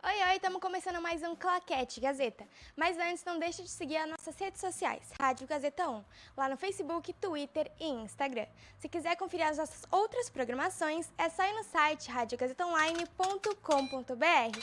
[0.00, 2.46] Oi, oi, estamos começando mais um Claquete Gazeta.
[2.76, 6.04] Mas antes, não deixe de seguir as nossas redes sociais, Rádio Gazeta 1,
[6.36, 8.46] lá no Facebook, Twitter e Instagram.
[8.78, 14.58] Se quiser conferir as nossas outras programações, é só ir no site radiogazetaonline.com.br.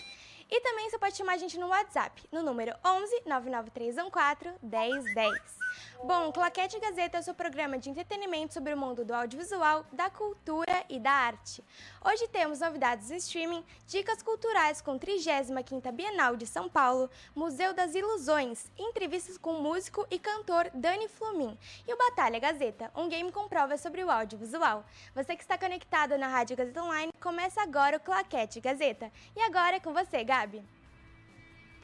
[0.50, 5.65] E também você pode chamar a gente no WhatsApp, no número 11 99314 1010.
[6.04, 10.10] Bom, Claquete Gazeta é o seu programa de entretenimento sobre o mundo do audiovisual, da
[10.10, 11.64] cultura e da arte.
[12.04, 17.96] Hoje temos novidades do streaming, dicas culturais com 35ª Bienal de São Paulo, Museu das
[17.96, 23.32] Ilusões, entrevistas com o músico e cantor Dani Flumin e o Batalha Gazeta, um game
[23.32, 24.86] com provas sobre o audiovisual.
[25.16, 29.12] Você que está conectado na Rádio Gazeta Online, começa agora o Claquete Gazeta.
[29.36, 30.64] E agora é com você, Gabi.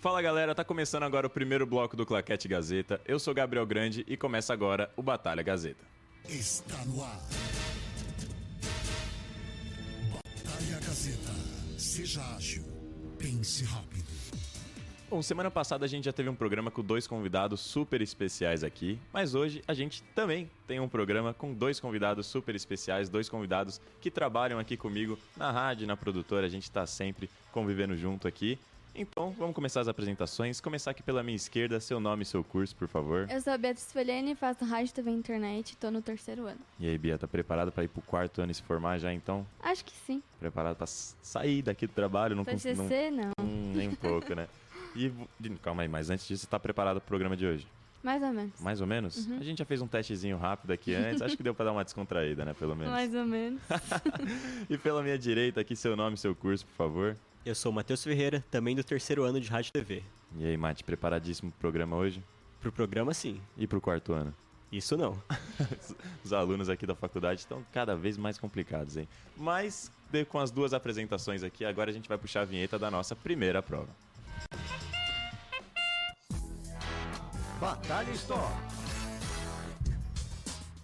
[0.01, 2.99] Fala galera, tá começando agora o primeiro bloco do Claquete Gazeta.
[3.05, 5.85] Eu sou Gabriel Grande e começa agora o Batalha Gazeta.
[6.27, 7.21] Está no ar.
[10.11, 11.31] Batalha Gazeta.
[11.77, 12.63] Seja ágil.
[13.19, 14.07] Pense rápido.
[15.07, 18.97] Bom, semana passada a gente já teve um programa com dois convidados super especiais aqui,
[19.13, 23.79] mas hoje a gente também tem um programa com dois convidados super especiais, dois convidados
[23.99, 28.57] que trabalham aqui comigo na rádio, na produtora, a gente tá sempre convivendo junto aqui.
[28.93, 30.59] Então, vamos começar as apresentações.
[30.59, 33.25] Começar aqui pela minha esquerda, seu nome e seu curso, por favor.
[33.31, 36.59] Eu sou a Beatriz Folhene, faço rádio, TV e internet, tô no terceiro ano.
[36.77, 39.47] E aí, Bia, tá preparado para ir pro quarto ano e se formar já então?
[39.61, 40.21] Acho que sim.
[40.39, 42.35] Preparado para sair daqui do trabalho?
[42.35, 43.31] Não cons- não- TCC, não.
[43.41, 44.47] Hum, nem um pouco, né?
[44.93, 45.09] E
[45.63, 47.65] calma aí, mas antes disso, você tá preparado pro programa de hoje?
[48.03, 48.59] Mais ou menos.
[48.59, 49.25] Mais ou menos?
[49.27, 49.37] Uhum.
[49.39, 51.83] A gente já fez um testezinho rápido aqui antes, acho que deu pra dar uma
[51.83, 52.91] descontraída, né, pelo menos.
[52.91, 53.61] Mais ou menos.
[54.69, 57.15] E pela minha direita aqui, seu nome e seu curso, por favor.
[57.43, 60.03] Eu sou o Matheus Ferreira, também do terceiro ano de Rádio e TV.
[60.37, 62.23] E aí, Mate, preparadíssimo pro programa hoje?
[62.59, 63.41] Pro programa, sim.
[63.57, 64.31] E pro quarto ano?
[64.71, 65.21] Isso não.
[66.23, 69.07] Os alunos aqui da faculdade estão cada vez mais complicados, hein?
[69.35, 69.91] Mas,
[70.29, 73.61] com as duas apresentações aqui, agora a gente vai puxar a vinheta da nossa primeira
[73.63, 73.89] prova.
[77.59, 78.53] Batalha Store.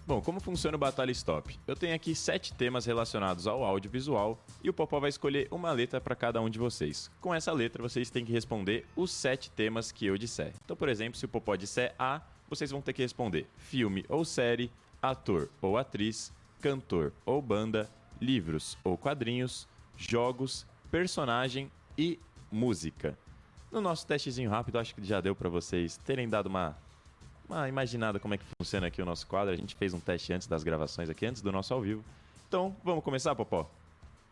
[0.08, 1.60] Bom, como funciona o Batalha Stop?
[1.66, 6.00] Eu tenho aqui sete temas relacionados ao audiovisual e o Popó vai escolher uma letra
[6.00, 7.10] para cada um de vocês.
[7.20, 10.54] Com essa letra, vocês têm que responder os sete temas que eu disser.
[10.64, 14.24] Então, por exemplo, se o Popó disser A, vocês vão ter que responder filme ou
[14.24, 16.32] série, ator ou atriz,
[16.62, 17.86] cantor ou banda,
[18.18, 22.18] livros ou quadrinhos, jogos, personagem e
[22.50, 23.14] música.
[23.70, 26.74] No nosso testezinho rápido, acho que já deu para vocês terem dado uma
[27.48, 29.52] uma imaginada como é que funciona aqui o nosso quadro.
[29.52, 32.04] A gente fez um teste antes das gravações aqui, antes do nosso ao vivo.
[32.46, 33.68] Então, vamos começar, Popó?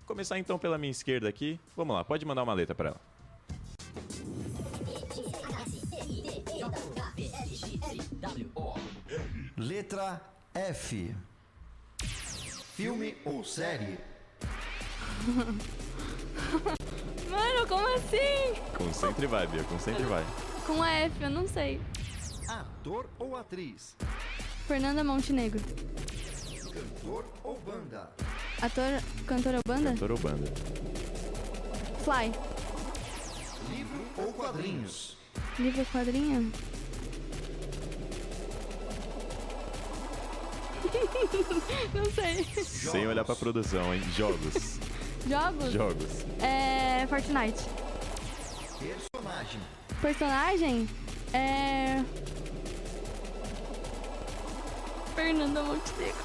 [0.07, 1.59] Começar então pela minha esquerda aqui.
[1.77, 3.01] Vamos lá, pode mandar uma letra para ela.
[9.57, 10.21] Letra
[10.55, 11.15] F.
[12.75, 13.99] Filme ou série?
[17.31, 18.61] Mano, como assim?
[18.77, 20.25] Concentre e vai, Bia, concentre e vai.
[20.67, 21.81] Com a F, eu não sei.
[22.49, 23.97] Ator ou atriz?
[24.69, 25.61] Fernanda Montenegro.
[26.73, 28.11] Cantor ou banda?
[28.63, 29.91] Ator, cantor ou banda?
[29.91, 30.53] Cantor ou banda?
[32.05, 32.33] Fly.
[33.71, 35.17] Livro ou quadrinhos?
[35.59, 36.53] Livro quadrinho?
[41.93, 42.45] não sei.
[42.65, 44.03] Sem olhar pra produção, hein?
[44.15, 44.79] Jogos.
[45.29, 45.73] Jogos?
[45.73, 46.25] Jogos.
[46.41, 47.07] É.
[47.09, 47.65] Fortnite.
[48.79, 49.61] Personagem.
[50.01, 50.89] Personagem?
[51.33, 52.03] É.
[55.15, 56.17] Fernanda Montenegro.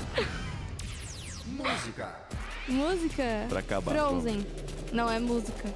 [1.47, 2.15] Música.
[2.67, 3.23] Música?
[3.49, 4.45] Pra acabar, Frozen.
[4.91, 5.69] Não, é música.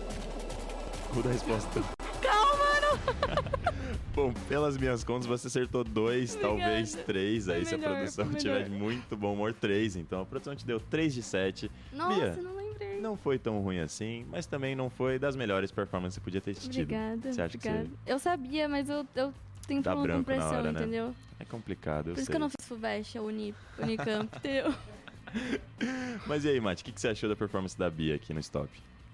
[1.13, 1.81] Muda a resposta.
[2.21, 3.75] Calma, mano!
[4.13, 6.57] Bom, pelas minhas contas, você acertou dois, Obrigada.
[6.61, 7.49] talvez três.
[7.49, 8.69] Aí, Foi se a melhor, produção foi tiver melhor.
[8.69, 9.95] de muito bom humor, três.
[9.97, 11.69] Então, a produção te deu três de sete.
[11.91, 12.54] Nossa, Bia, não.
[13.05, 16.41] Não foi tão ruim assim, mas também não foi das melhores performances que você podia
[16.41, 16.71] ter tido.
[16.81, 17.85] Obrigada, Você acha obrigada.
[17.85, 19.33] que Eu sabia, mas eu, eu
[19.67, 20.79] tenho Dá problema com pressão, hora, né?
[20.81, 21.07] entendeu?
[21.09, 21.25] você...
[21.39, 22.33] É complicado, eu Por isso sei.
[22.33, 24.73] que eu não fiz FUVEST, a Uni, Unicamp, entendeu?
[26.25, 28.39] Mas e aí, Mate, o que, que você achou da performance da Bia aqui no
[28.39, 28.69] Stop?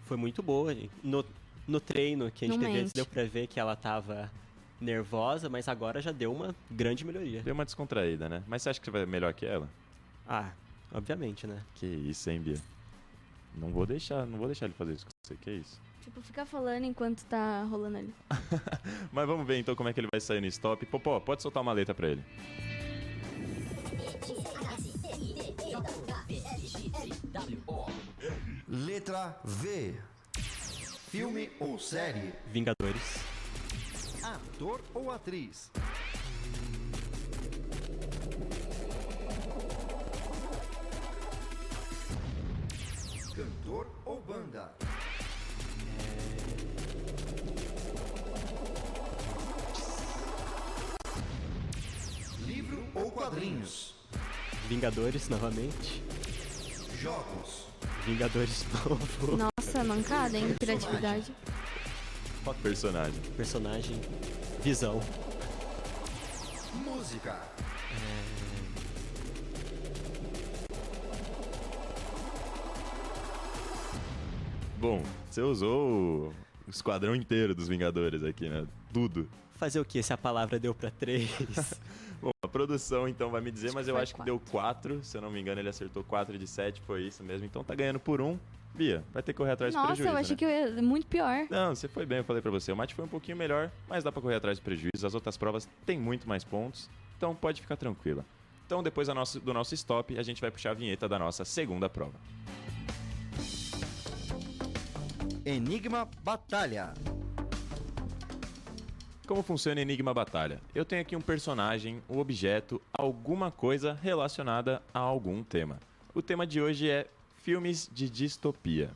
[0.05, 0.75] Foi muito boa.
[1.03, 1.25] No,
[1.67, 4.31] no treino que a gente Não teve antes, deu pra ver que ela tava
[4.79, 7.41] nervosa, mas agora já deu uma grande melhoria.
[7.41, 8.43] Deu uma descontraída, né?
[8.47, 9.67] Mas você acha que você vai melhor que ela?
[10.27, 10.51] Ah,
[10.93, 11.61] obviamente, né?
[11.75, 12.57] Que isso, hein, Bia?
[13.55, 15.79] Não vou deixar, não vou deixar ele fazer isso com você, que isso?
[16.01, 18.13] Tipo, ficar falando enquanto tá rolando ali.
[19.11, 20.85] Mas vamos ver então como é que ele vai sair no stop.
[20.87, 22.23] Popó, pode soltar uma letra pra ele.
[28.67, 29.95] Letra V.
[31.09, 32.33] Filme ou série?
[32.51, 33.19] Vingadores.
[34.23, 35.69] Ator ou atriz?
[43.71, 44.69] Cantor ou banda?
[52.39, 53.95] Livro ou quadrinhos?
[54.67, 56.03] Vingadores novamente.
[56.99, 57.67] Jogos.
[58.05, 59.37] Vingadores novo.
[59.37, 60.53] Nossa, mancada, hein?
[60.59, 61.33] Criatividade.
[62.61, 63.21] Personagem.
[63.37, 64.01] Personagem.
[64.61, 64.99] Visão.
[66.73, 67.39] Música.
[74.81, 76.33] Bom, você usou
[76.67, 78.65] o esquadrão inteiro dos Vingadores aqui, né?
[78.91, 79.29] Tudo.
[79.53, 81.29] Fazer o que se a palavra deu pra três?
[82.19, 85.03] Bom, a produção então vai me dizer, Acho mas eu acho que deu 4.
[85.03, 87.45] Se eu não me engano, ele acertou 4 de 7, foi isso mesmo.
[87.45, 88.39] Então tá ganhando por 1.
[88.73, 90.15] Bia, vai ter que correr atrás do Nossa, prejuízo.
[90.15, 90.37] eu achei né?
[90.37, 91.45] que eu ia muito pior.
[91.49, 92.71] Não, você foi bem, eu falei pra você.
[92.71, 95.05] O mate foi um pouquinho melhor, mas dá pra correr atrás do prejuízo.
[95.05, 98.25] As outras provas têm muito mais pontos, então pode ficar tranquila.
[98.65, 101.87] Então, depois nossa- do nosso stop, a gente vai puxar a vinheta da nossa segunda
[101.89, 102.13] prova.
[105.45, 106.93] Enigma Batalha.
[109.27, 110.61] Como funciona Enigma Batalha?
[110.75, 115.79] Eu tenho aqui um personagem, um objeto, alguma coisa relacionada a algum tema.
[116.13, 117.07] O tema de hoje é
[117.37, 118.91] filmes de distopia.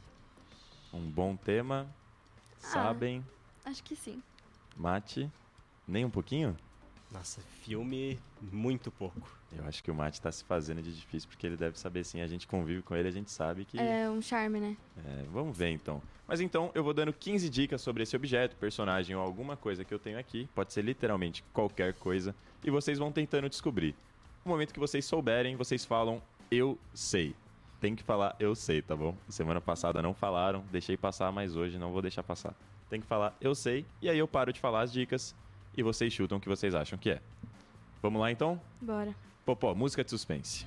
[0.94, 1.88] Um bom tema,
[2.60, 3.26] sabem,
[3.66, 4.22] Acho que sim.
[4.78, 5.30] mate,
[5.88, 6.56] nem um pouquinho?
[7.12, 9.28] Nossa, filme muito pouco.
[9.58, 12.22] Eu acho que o Mate tá se fazendo de difícil porque ele deve saber sim.
[12.22, 13.80] A gente convive com ele, a gente sabe que.
[13.80, 14.78] É um charme, né?
[14.98, 16.02] É, vamos ver então.
[16.28, 19.94] Mas então eu vou dando 15 dicas sobre esse objeto, personagem ou alguma coisa que
[19.94, 20.50] eu tenho aqui.
[20.56, 22.36] Pode ser literalmente qualquer coisa.
[22.64, 23.96] E vocês vão tentando descobrir.
[24.44, 27.36] No momento que vocês souberem, vocês falam eu sei.
[27.80, 29.16] Tem que falar eu sei, tá bom?
[29.30, 32.54] Semana passada não falaram, deixei passar, mas hoje não vou deixar passar.
[32.90, 33.86] Tem que falar eu sei.
[34.02, 35.36] E aí eu paro de falar as dicas
[35.78, 37.22] e vocês chutam o que vocês acham que é.
[38.02, 38.60] Vamos lá então?
[38.82, 39.16] Bora.
[39.46, 40.66] Popó, música de suspense.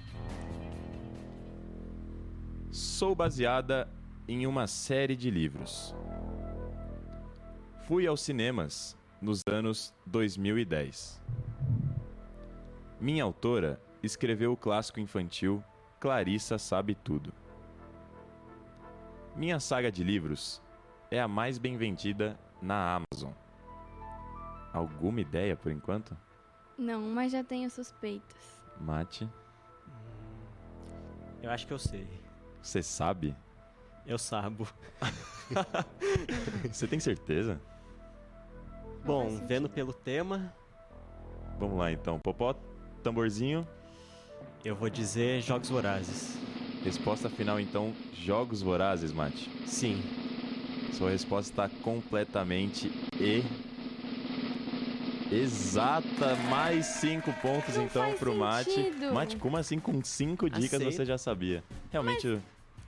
[2.71, 3.93] Sou baseada
[4.29, 5.93] em uma série de livros.
[7.89, 11.21] Fui aos cinemas nos anos 2010.
[13.01, 15.61] Minha autora escreveu o clássico infantil
[15.99, 17.33] Clarissa Sabe Tudo.
[19.35, 20.63] Minha saga de livros
[21.11, 23.33] é a mais bem vendida na Amazon.
[24.73, 26.17] Alguma ideia por enquanto?
[26.79, 28.57] Não, mas já tenho suspeitas.
[28.81, 29.29] Mate,
[31.43, 32.07] Eu acho que eu sei.
[32.63, 33.35] você sabe?
[34.07, 34.67] Eu sabo.
[36.73, 37.61] Você tem certeza?
[39.05, 40.53] Bom, faz vendo pelo tema,
[41.59, 42.19] Vamos lá então.
[42.21, 42.55] Popó,
[43.03, 43.67] tamborzinho.
[44.65, 46.39] eu vou dizer Jogos Vorazes.
[46.85, 49.51] Resposta final então, Jogos Vorazes, Mate.
[49.67, 50.01] Sim.
[50.93, 52.89] Sua resposta está completamente
[53.21, 53.43] e
[55.31, 56.35] exata.
[56.51, 58.71] Mais cinco pontos Não então pro Mate.
[58.73, 59.13] sentido.
[59.13, 60.93] Mate, como assim com cinco dicas Aceito.
[60.97, 61.63] você já sabia?
[61.91, 62.41] Realmente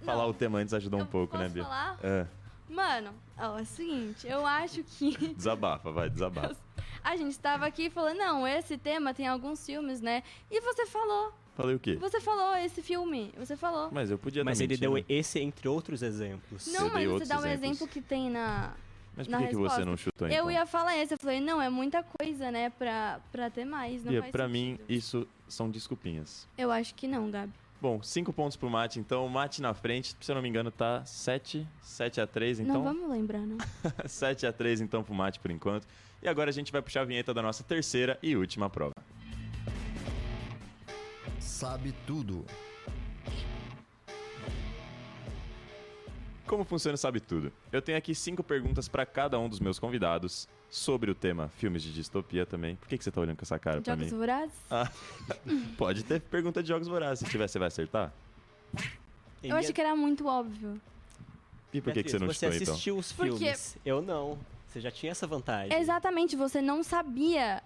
[0.04, 0.30] falar não.
[0.30, 1.64] o tema antes ajuda um Eu pouco, né, posso Bia?
[1.64, 1.98] falar?
[2.02, 2.26] É,
[2.68, 6.56] Mano, ó, é o seguinte, eu acho que desabafa, vai, desabafa.
[7.02, 10.22] a gente tava aqui falando, não, esse tema tem alguns filmes, né?
[10.48, 11.96] E você falou, Falei o quê?
[11.96, 13.90] você falou esse filme, você falou.
[13.90, 15.12] Mas eu podia Mas ele deu mentindo.
[15.12, 16.68] esse entre outros exemplos.
[16.68, 18.72] eu Não, dei mas você dá um exemplo que tem na.
[19.16, 20.38] Mas por na que, que você não chutou então?
[20.38, 24.04] Eu ia falar esse, eu falei, não, é muita coisa, né, pra, pra ter mais.
[24.04, 24.90] Não faz pra mim, sentido.
[24.90, 26.46] isso são desculpinhas.
[26.56, 27.52] Eu acho que não, Gabi.
[27.80, 29.24] Bom, cinco pontos pro Mate, então.
[29.24, 32.74] O Mate na frente, se eu não me engano, tá 7, 7 a 3, então.
[32.74, 33.56] Não vamos lembrar, não.
[34.06, 35.86] 7 a 3 então pro Mate por enquanto.
[36.22, 38.92] E agora a gente vai puxar a vinheta da nossa terceira e última prova.
[41.38, 42.44] Sabe tudo.
[46.50, 47.52] Como funciona o Sabe Tudo?
[47.70, 51.80] Eu tenho aqui cinco perguntas pra cada um dos meus convidados sobre o tema filmes
[51.80, 52.74] de distopia também.
[52.74, 54.18] Por que, que você tá olhando com essa cara pra Jogos mim?
[54.18, 54.56] Vorazes?
[54.68, 54.90] Ah,
[55.78, 57.24] pode ter pergunta de jogos vorazes.
[57.24, 58.12] Se tiver, você vai acertar?
[59.44, 60.80] Eu achei que era muito óbvio.
[61.72, 62.74] E por que, que você não Você chutou então?
[62.74, 63.76] assistiu os Porque- filmes.
[63.86, 64.36] Eu não.
[64.66, 65.72] Você já tinha essa vantagem.
[65.78, 67.62] Exatamente, você não sabia.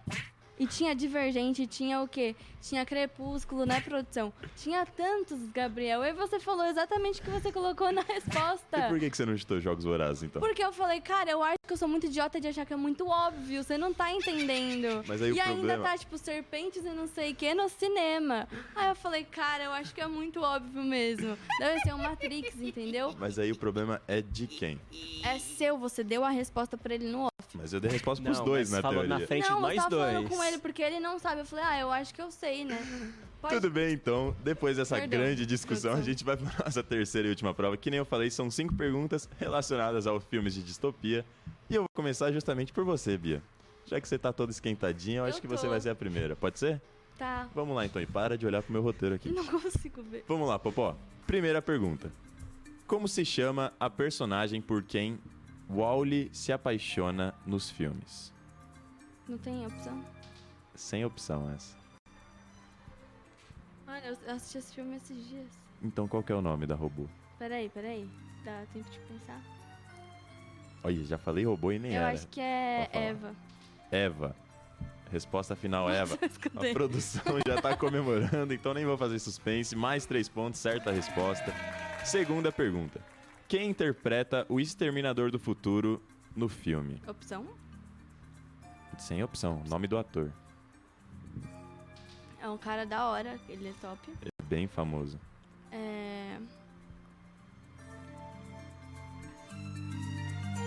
[0.58, 2.37] E tinha Divergente, tinha o quê?
[2.62, 4.32] Tinha Crepúsculo, né, produção?
[4.56, 6.04] Tinha tantos, Gabriel.
[6.04, 8.64] E você falou exatamente o que você colocou na resposta.
[8.84, 10.40] E por que, que você não chutou jogos vorazes então?
[10.40, 12.76] Porque eu falei, cara, eu acho que eu sou muito idiota de achar que é
[12.76, 15.04] muito óbvio, você não tá entendendo.
[15.06, 17.68] Mas aí o e ainda problema- tá, tipo, serpentes e não sei o que no
[17.68, 18.46] cinema.
[18.75, 21.37] Aí eu falei, cara, eu acho que é muito óbvio mesmo.
[21.58, 23.14] Deve ser um Matrix, entendeu?
[23.18, 24.80] Mas aí o problema é de quem?
[25.25, 27.34] É seu, você deu a resposta pra ele no.
[27.54, 29.18] Mas eu dei resposta pros Não, dois mas na falou teoria.
[29.18, 30.28] na frente não, de você nós falando dois.
[30.28, 31.40] com ele porque ele não sabe.
[31.42, 32.78] Eu falei, ah, eu acho que eu sei, né?
[33.40, 33.54] Pode...
[33.54, 37.30] Tudo bem, então, depois dessa Perdão, grande discussão, a gente vai para nossa terceira e
[37.30, 37.76] última prova.
[37.76, 41.25] Que nem eu falei, são cinco perguntas relacionadas aos filmes de distopia.
[41.70, 43.42] E eu vou começar justamente por você, Bia.
[43.87, 45.70] Já que você tá toda esquentadinha, eu, Eu acho que você tô.
[45.70, 46.34] vai ser a primeira.
[46.34, 46.80] Pode ser?
[47.18, 49.28] Tá, Vamos lá então, e para de olhar pro meu roteiro aqui.
[49.30, 50.25] não consigo ver.
[50.26, 50.96] Vamos lá, Popó.
[51.26, 52.11] Primeira pergunta.
[52.87, 55.18] Como se chama a personagem por quem
[55.68, 58.33] Wally se apaixona nos filmes?
[59.28, 60.04] Não tem opção?
[60.75, 61.76] Sem opção essa.
[63.87, 65.47] Olha, eu assisti esse filme esses dias.
[65.83, 67.06] Então qual que é o nome da robô?
[67.38, 68.09] Peraí, peraí.
[68.44, 69.40] Dá tempo de pensar.
[70.83, 72.12] Olha, já falei robô e nem eu era.
[72.12, 72.88] acho que é.
[72.92, 73.35] Eva.
[73.90, 74.37] Eva.
[75.11, 76.18] Resposta final, Eva.
[76.21, 79.76] Eu A produção já tá comemorando, então nem vou fazer suspense.
[79.76, 81.54] Mais três pontos, certa resposta.
[82.04, 83.00] Segunda pergunta.
[83.48, 86.02] Quem interpreta o Exterminador do Futuro
[86.34, 87.00] no filme?
[87.06, 87.46] Opção?
[88.98, 90.32] Sem opção, nome do ator.
[92.40, 94.12] É um cara da hora, ele é top.
[94.44, 95.18] Bem famoso.
[95.72, 96.38] É.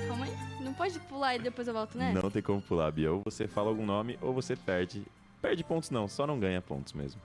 [0.08, 0.64] Calma aí.
[0.64, 2.12] Não pode pular e depois eu volto, né?
[2.14, 3.12] Não tem como pular, Bia.
[3.12, 5.06] Ou você fala algum nome, ou você perde.
[5.42, 7.22] Perde pontos não, só não ganha pontos mesmo.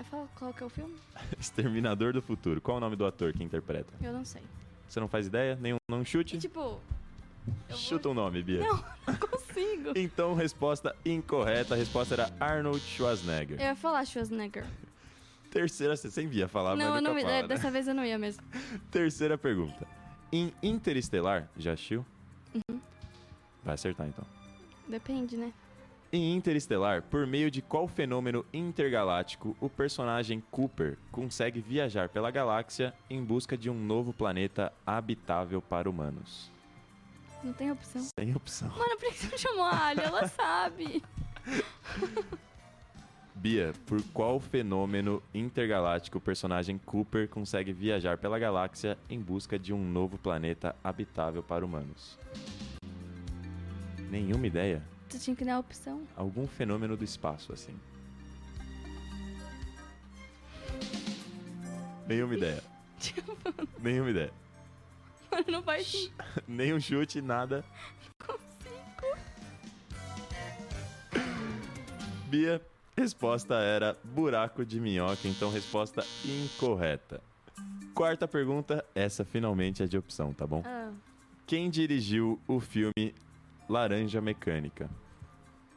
[0.00, 0.04] É.
[0.04, 0.94] Fala qual que é o filme?
[1.38, 2.60] Exterminador do Futuro.
[2.60, 3.92] Qual é o nome do ator que interpreta?
[4.02, 4.42] Eu não sei.
[4.88, 5.56] Você não faz ideia?
[5.60, 6.36] Nenhum não chute?
[6.36, 6.80] E tipo.
[7.68, 8.60] Eu Chuta um nome, Bia.
[8.60, 8.76] Não,
[9.06, 9.92] não consigo.
[9.96, 11.74] Então, resposta incorreta.
[11.74, 13.60] A resposta era Arnold Schwarzenegger.
[13.60, 14.66] Eu ia falar Schwarzenegger.
[15.50, 17.26] Terceira, você sempre ia falar, não, eu mas não nunca ia.
[17.26, 17.48] fala, né?
[17.48, 18.42] Dessa vez eu não ia mesmo.
[18.90, 19.86] Terceira pergunta.
[20.30, 22.06] Em Interestelar, já assistiu?
[22.54, 22.80] Uhum.
[23.64, 24.24] Vai acertar então.
[24.86, 25.52] Depende, né?
[26.12, 32.92] Em Interestelar, por meio de qual fenômeno intergaláctico o personagem Cooper consegue viajar pela galáxia
[33.08, 36.50] em busca de um novo planeta habitável para humanos?
[37.44, 38.02] Não tem opção.
[38.18, 38.68] Sem opção.
[38.70, 40.00] Mano, por que você chamou a Ali?
[40.00, 41.00] Ela sabe.
[43.32, 49.72] Bia, por qual fenômeno intergaláctico o personagem Cooper consegue viajar pela galáxia em busca de
[49.72, 52.18] um novo planeta habitável para humanos?
[54.10, 54.82] Nenhuma ideia?
[55.10, 56.06] Você tinha que dar a opção.
[56.16, 57.74] Algum fenômeno do espaço, assim.
[62.06, 62.62] Nenhuma ideia.
[63.80, 64.32] Nenhuma ideia.
[65.30, 66.12] Mano, não vai sim.
[66.46, 67.64] Nenhum chute, nada.
[72.28, 72.64] Bia,
[72.96, 77.20] resposta era buraco de minhoca, então resposta incorreta.
[77.92, 80.62] Quarta pergunta, essa finalmente é de opção, tá bom?
[80.64, 80.92] Ah,
[81.48, 83.12] Quem dirigiu o filme
[83.70, 84.90] Laranja Mecânica?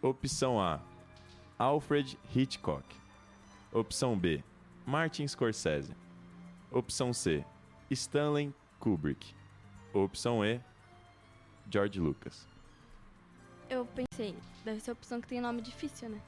[0.02, 0.82] Opção A:
[1.60, 2.84] Alfred Hitchcock.
[3.72, 4.44] Opção B:
[4.84, 5.96] Martin Scorsese.
[6.72, 7.46] Opção C:
[7.92, 9.36] Stanley Kubrick.
[9.94, 10.60] Opção E:
[11.70, 12.48] George Lucas.
[13.70, 14.36] eu pensei,
[14.66, 16.20] deve ser a opção que tem nome difícil, né?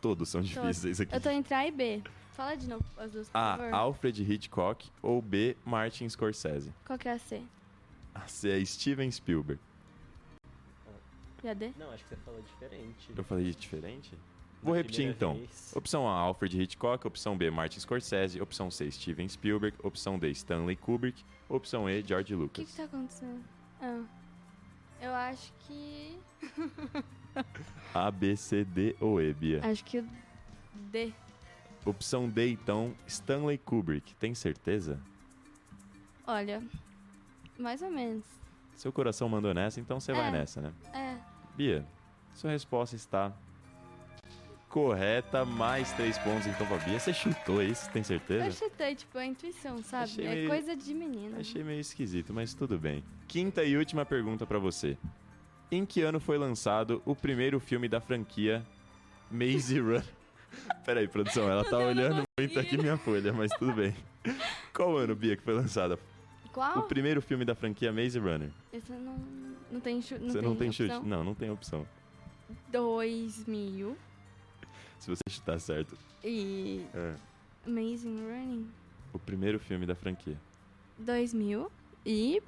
[0.00, 1.14] Todos são difíceis aqui.
[1.14, 2.02] Eu tô entre A e B.
[2.32, 3.74] Fala de novo as duas, por favor.
[3.74, 3.76] A.
[3.76, 5.54] Alfred Hitchcock ou B.
[5.66, 6.72] Martin Scorsese.
[6.86, 7.42] Qual que é a C?
[8.14, 9.60] A C é Steven Spielberg.
[11.42, 11.72] E a D?
[11.78, 13.10] Não, acho que você falou diferente.
[13.16, 14.16] Eu falei diferente?
[14.62, 15.34] Vou Da repetir então.
[15.34, 15.72] vez.
[15.76, 17.06] Opção A, Alfred Hitchcock.
[17.06, 18.40] Opção B, Martin Scorsese.
[18.40, 19.76] Opção C, Steven Spielberg.
[19.82, 21.24] Opção D, Stanley Kubrick.
[21.48, 22.70] Opção E, George O que Lucas.
[22.70, 23.40] que tá acontecendo?
[23.80, 24.02] Ah.
[25.00, 26.18] Eu acho que...
[27.94, 29.60] A, B, C, D ou E, Bia?
[29.64, 30.08] Acho que o
[30.90, 31.12] D.
[31.86, 34.12] Opção D, então, Stanley Kubrick.
[34.16, 35.00] Tem certeza?
[36.26, 36.60] Olha,
[37.58, 38.24] mais ou menos.
[38.74, 40.30] Seu coração mandou nessa, então você vai É.
[40.32, 40.72] nessa, né?
[40.92, 41.16] É.
[41.58, 41.84] Bia,
[42.34, 43.32] sua resposta está
[44.68, 45.44] correta.
[45.44, 47.00] Mais três pontos, então, pra Bia.
[47.00, 48.46] Você chutou isso, tem certeza?
[48.46, 50.04] Eu chutei, tipo, a intuição, sabe?
[50.04, 51.38] Achei é meio- coisa de menina.
[51.40, 53.02] Achei meio esquisito, mas tudo bem.
[53.26, 54.96] Quinta e última pergunta pra você.
[55.68, 58.64] Em que ano foi lançado o primeiro filme da franquia
[59.28, 60.00] Maze Run?
[60.86, 63.96] Peraí, produção, ela tá olhando muito aqui minha folha, mas tudo bem.
[64.72, 65.98] Qual ano, Bia, que foi lançado
[66.58, 66.78] Qual?
[66.80, 68.50] o primeiro filme da franquia Maze Runner?
[68.72, 69.16] Esse não,
[69.70, 70.20] não tem chute.
[70.22, 70.90] Não Você tem não tem chute?
[70.92, 71.04] opção.
[71.08, 71.86] Não, não tem opção.
[72.70, 73.96] 2000
[74.98, 75.96] Se você chutar certo.
[76.24, 77.14] e É,
[77.66, 78.70] Amazing Running.
[79.12, 80.36] o primeiro filme da franquia.
[80.98, 81.70] 2000
[82.04, 82.42] e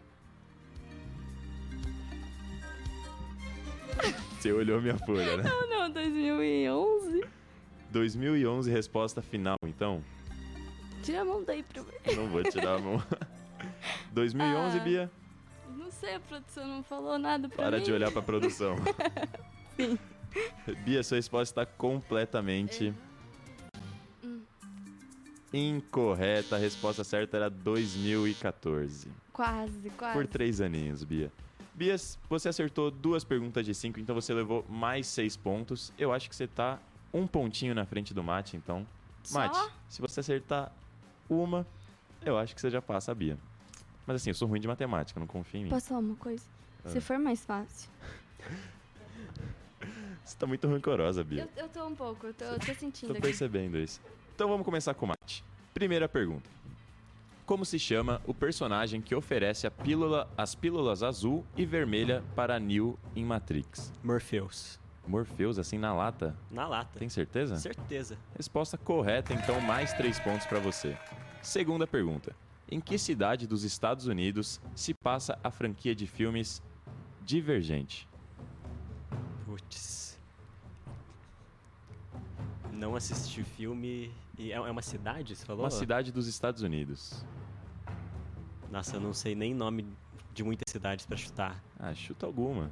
[4.40, 5.42] Você olhou minha folha, né?
[5.44, 7.24] não, não, 2011.
[7.90, 10.02] 2011, resposta final, então.
[11.02, 12.16] Tira a mão daí pra ver.
[12.16, 13.02] Não vou tirar a mão.
[14.12, 14.80] 2011, Ah.
[14.82, 15.10] Bia?
[15.76, 17.84] Não sei, a produção não falou nada pra Para mim.
[17.84, 18.76] de olhar pra produção.
[19.76, 19.98] Sim.
[20.84, 22.94] Bia, sua resposta está completamente
[24.24, 24.40] Hum.
[25.52, 26.56] incorreta.
[26.56, 29.08] A resposta certa era 2014.
[29.32, 30.12] Quase, quase.
[30.14, 31.32] Por três aninhos, Bia.
[31.74, 31.96] Bia,
[32.28, 35.92] você acertou duas perguntas de cinco, então você levou mais seis pontos.
[35.98, 36.78] Eu acho que você tá
[37.12, 38.86] um pontinho na frente do Mate, então.
[39.22, 39.38] Só?
[39.40, 40.72] Mate, se você acertar
[41.28, 41.66] uma,
[42.24, 43.38] eu acho que você já passa a Bia.
[44.10, 45.70] Mas assim, eu sou ruim de matemática, não confio em mim.
[45.70, 46.42] Posso falar uma coisa?
[46.86, 47.00] Se Ah.
[47.00, 47.88] for mais fácil.
[50.24, 51.48] Você tá muito rancorosa, Bia.
[51.56, 53.22] Eu, eu tô um pouco, eu tô, eu tô sentindo Tô aqui.
[53.22, 54.00] percebendo isso.
[54.34, 55.44] Então vamos começar com o Mate.
[55.72, 56.50] Primeira pergunta.
[57.46, 62.58] Como se chama o personagem que oferece a pílula, as pílulas azul e vermelha para
[62.58, 63.92] Neo em Matrix?
[64.02, 64.80] Morpheus.
[65.06, 66.36] Morpheus, assim na lata?
[66.50, 66.98] Na lata.
[66.98, 67.54] Tem certeza?
[67.58, 68.18] Certeza.
[68.36, 70.96] Resposta correta, então mais três pontos para você.
[71.42, 72.34] Segunda pergunta.
[72.70, 76.62] Em que cidade dos Estados Unidos se passa a franquia de filmes
[77.24, 78.08] Divergente?
[79.44, 80.18] Putz.
[82.72, 84.12] Não assisti o filme.
[84.38, 85.64] E é é uma cidade, você falou?
[85.64, 87.24] Uma cidade dos Estados Unidos.
[88.70, 89.86] Nossa, eu não sei nem nome
[90.32, 91.62] de muitas cidades pra chutar.
[91.78, 92.70] Ah, chuta alguma.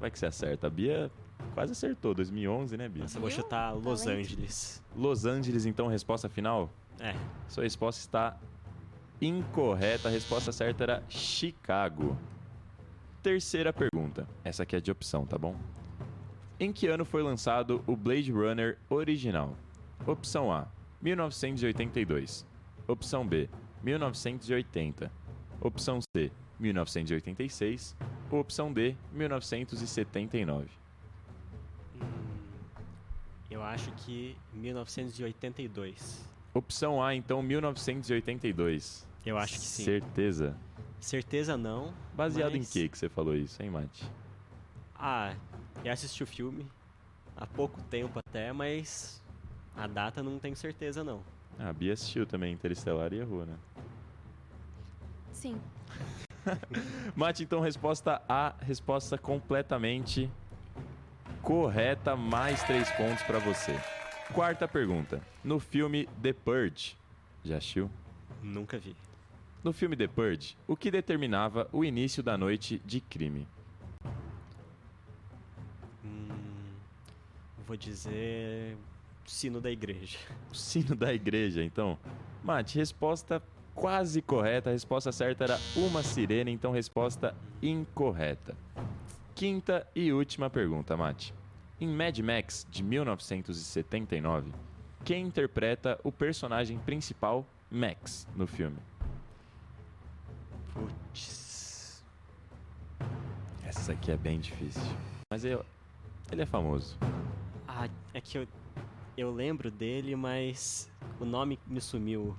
[0.00, 0.66] Vai que você acerta.
[0.66, 1.10] A Bia
[1.54, 2.14] quase acertou.
[2.14, 3.02] 2011, né, Bia?
[3.02, 4.06] Nossa, eu vou chutar Los.
[4.06, 4.82] Angeles.
[4.94, 6.70] Los Angeles, então, resposta final?
[6.98, 7.14] É.
[7.48, 8.36] Sua resposta está
[9.20, 10.08] incorreta.
[10.08, 12.16] A resposta certa era Chicago.
[13.22, 14.28] Terceira pergunta.
[14.44, 15.56] Essa aqui é de opção, tá bom?
[16.60, 19.56] Em que ano foi lançado o Blade Runner original?
[20.06, 20.66] Opção A,
[21.00, 22.46] 1982.
[22.86, 23.48] Opção B,
[23.82, 25.10] 1980.
[25.60, 27.96] Opção C, 1986.
[28.30, 30.68] Ou opção D, 1979.
[31.94, 32.00] Hum,
[33.50, 36.37] eu acho que 1982.
[36.58, 39.06] Opção A, então, 1982.
[39.24, 39.84] Eu acho que sim.
[39.84, 40.56] Certeza.
[41.00, 41.94] Certeza não.
[42.14, 44.04] Baseado mas- em que que você falou isso, hein, Mate?
[44.94, 45.34] Ah,
[45.84, 46.66] eu assisti o filme
[47.36, 49.22] há pouco tempo até, mas
[49.76, 51.22] a data não tenho certeza não.
[51.56, 53.54] Ah, a Bia assistiu também Interestelar e errou, né?
[55.32, 55.60] Sim.
[57.14, 60.28] Mate, então, resposta A, resposta completamente
[61.40, 63.78] correta, mais três pontos pra você.
[64.34, 65.20] Quarta pergunta.
[65.42, 66.96] No filme The Purge,
[67.44, 67.90] já assistiu?
[68.42, 68.94] Nunca vi.
[69.64, 73.48] No filme The Purge, o que determinava o início da noite de crime?
[76.04, 76.28] Hum,
[77.66, 78.76] vou dizer
[79.26, 80.18] sino da igreja.
[80.50, 81.98] O sino da igreja, então.
[82.42, 83.42] Mate, resposta
[83.74, 84.70] quase correta.
[84.70, 88.56] A resposta certa era uma sirene, então resposta incorreta.
[89.34, 91.34] Quinta e última pergunta, Mate.
[91.80, 94.52] Em Mad Max de 1979,
[95.04, 98.78] quem interpreta o personagem principal Max no filme?
[100.74, 102.04] Putz.
[103.64, 104.82] Essa aqui é bem difícil.
[105.30, 105.64] Mas eu,
[106.32, 106.98] ele é famoso.
[107.68, 108.48] Ah, é que eu,
[109.16, 112.36] eu lembro dele, mas o nome me sumiu.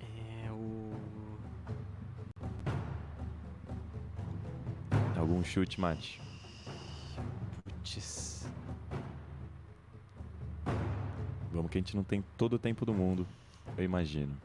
[0.00, 0.90] É o.
[5.18, 6.27] Algum chute, Mate?
[7.88, 8.46] Putz.
[11.50, 13.26] Vamos que a gente não tem todo o tempo do mundo,
[13.76, 14.36] eu imagino.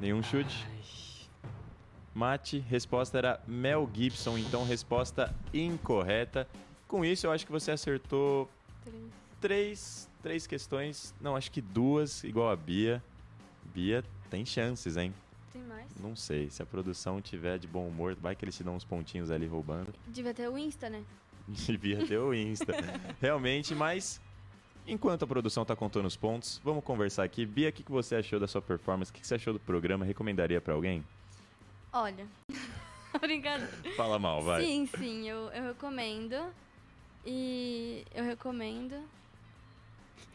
[0.00, 0.66] Nenhum chute?
[2.12, 6.48] Mate, resposta era Mel Gibson, então resposta incorreta.
[6.88, 8.50] Com isso, eu acho que você acertou
[8.82, 9.04] Três.
[9.40, 13.02] três, três questões, não, acho que duas, igual a Bia.
[13.72, 15.14] Bia tem chances, hein?
[16.06, 18.84] Não sei, se a produção tiver de bom humor, vai que eles te dão uns
[18.84, 19.92] pontinhos ali roubando.
[20.06, 21.02] Devia ter o Insta, né?
[21.48, 22.72] Devia ter o Insta.
[23.20, 24.20] Realmente, mas
[24.86, 27.44] enquanto a produção tá contando os pontos, vamos conversar aqui.
[27.44, 29.10] Bia, o que que você achou da sua performance?
[29.10, 30.04] O que que você achou do programa?
[30.04, 31.04] Recomendaria pra alguém?
[31.92, 32.26] Olha.
[33.20, 33.72] Brincadeira.
[33.96, 34.62] Fala mal, vai.
[34.64, 36.36] Sim, sim, eu, eu recomendo.
[37.24, 38.94] E eu recomendo.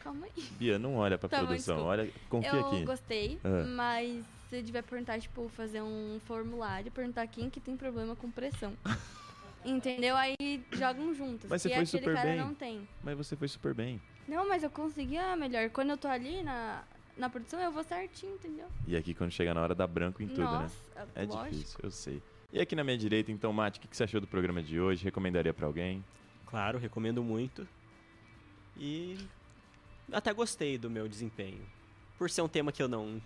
[0.00, 0.42] Calma aí.
[0.58, 1.90] Bia, não olha pra Tá bom, produção, desculpa.
[2.02, 2.84] olha, confia eu aqui.
[2.84, 3.64] gostei, Ah.
[3.68, 8.76] mas você devia perguntar, tipo, fazer um formulário, perguntar quem que tem problema com pressão.
[9.64, 10.14] Entendeu?
[10.14, 10.36] Aí
[10.72, 11.48] jogam juntos.
[11.48, 12.38] Mas você foi aquele super cara bem.
[12.38, 12.88] não tem.
[13.02, 14.00] Mas você foi super bem.
[14.28, 15.70] Não, mas eu consegui a melhor.
[15.70, 16.82] Quando eu tô ali na,
[17.16, 18.66] na produção, eu vou certinho, entendeu?
[18.86, 20.46] E aqui quando chega na hora dá branco em tudo, né?
[20.62, 20.76] Nossa,
[21.14, 21.50] É lógico.
[21.50, 22.22] difícil, eu sei.
[22.52, 24.78] E aqui na minha direita, então, Mate, o que que você achou do programa de
[24.78, 25.02] hoje?
[25.02, 26.04] Recomendaria pra alguém?
[26.46, 27.66] Claro, recomendo muito.
[28.76, 29.16] E
[30.12, 31.64] até gostei do meu desempenho.
[32.18, 33.20] Por ser um tema que eu não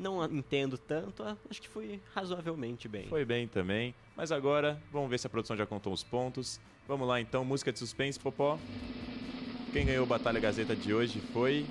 [0.00, 3.06] não entendo tanto, a- acho que fui razoavelmente bem.
[3.06, 3.94] Foi bem também.
[4.16, 6.58] Mas agora, vamos ver se a produção já contou os pontos.
[6.88, 8.58] Vamos lá então, música de suspense, Popó.
[9.72, 11.64] Quem ganhou o Batalha Gazeta de hoje foi.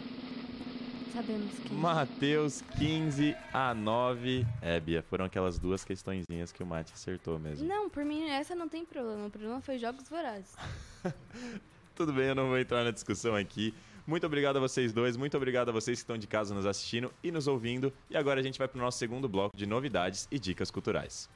[1.13, 1.75] Sabemos quem.
[1.77, 4.45] Matheus 15 a 9.
[4.61, 7.67] É, Bia, foram aquelas duas questõezinhas que o Mate acertou mesmo.
[7.67, 9.25] Não, por mim essa não tem problema.
[9.25, 10.55] O problema foi Jogos Vorazes.
[11.95, 13.73] Tudo bem, eu não vou entrar na discussão aqui.
[14.09, 17.13] Muito obrigado a vocês dois, muito obrigado a vocês que estão de casa nos assistindo
[17.23, 17.93] e nos ouvindo.
[18.09, 21.29] E agora a gente vai para o nosso segundo bloco de novidades e dicas culturais.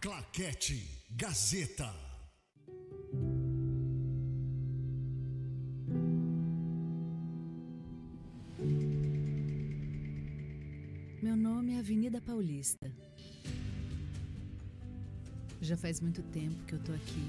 [0.00, 1.92] Claquete Gazeta.
[11.20, 12.92] Meu nome é Avenida Paulista.
[15.60, 17.28] Já faz muito tempo que eu tô aqui,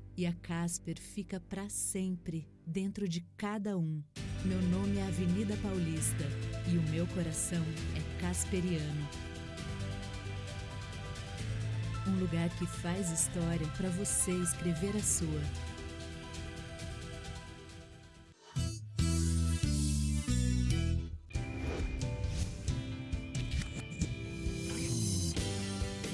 [0.21, 4.03] E a Casper fica para sempre dentro de cada um.
[4.45, 6.23] Meu nome é Avenida Paulista
[6.71, 7.63] e o meu coração
[7.97, 9.09] é casperiano.
[12.07, 15.41] Um lugar que faz história para você escrever a sua.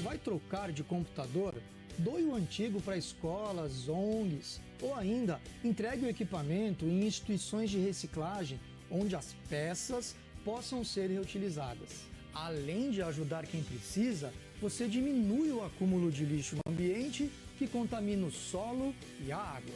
[0.02, 1.54] Vai trocar de computador?
[1.98, 8.60] Doe o antigo para escolas, ONGs ou ainda entregue o equipamento em instituições de reciclagem
[8.88, 12.06] onde as peças possam ser reutilizadas.
[12.32, 18.26] Além de ajudar quem precisa, você diminui o acúmulo de lixo no ambiente que contamina
[18.26, 18.94] o solo
[19.26, 19.74] e a água.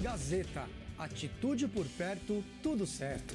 [0.00, 3.34] Gazeta, atitude por perto, tudo certo.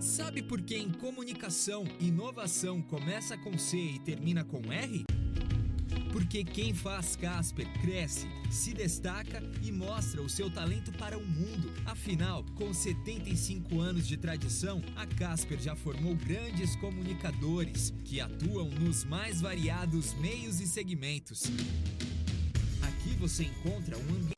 [0.00, 5.04] Sabe por que em comunicação, inovação começa com C e termina com R?
[6.12, 11.72] Porque quem faz Casper cresce, se destaca e mostra o seu talento para o mundo.
[11.84, 19.04] Afinal, com 75 anos de tradição, a Casper já formou grandes comunicadores que atuam nos
[19.04, 21.42] mais variados meios e segmentos.
[22.82, 24.37] Aqui você encontra um ambiente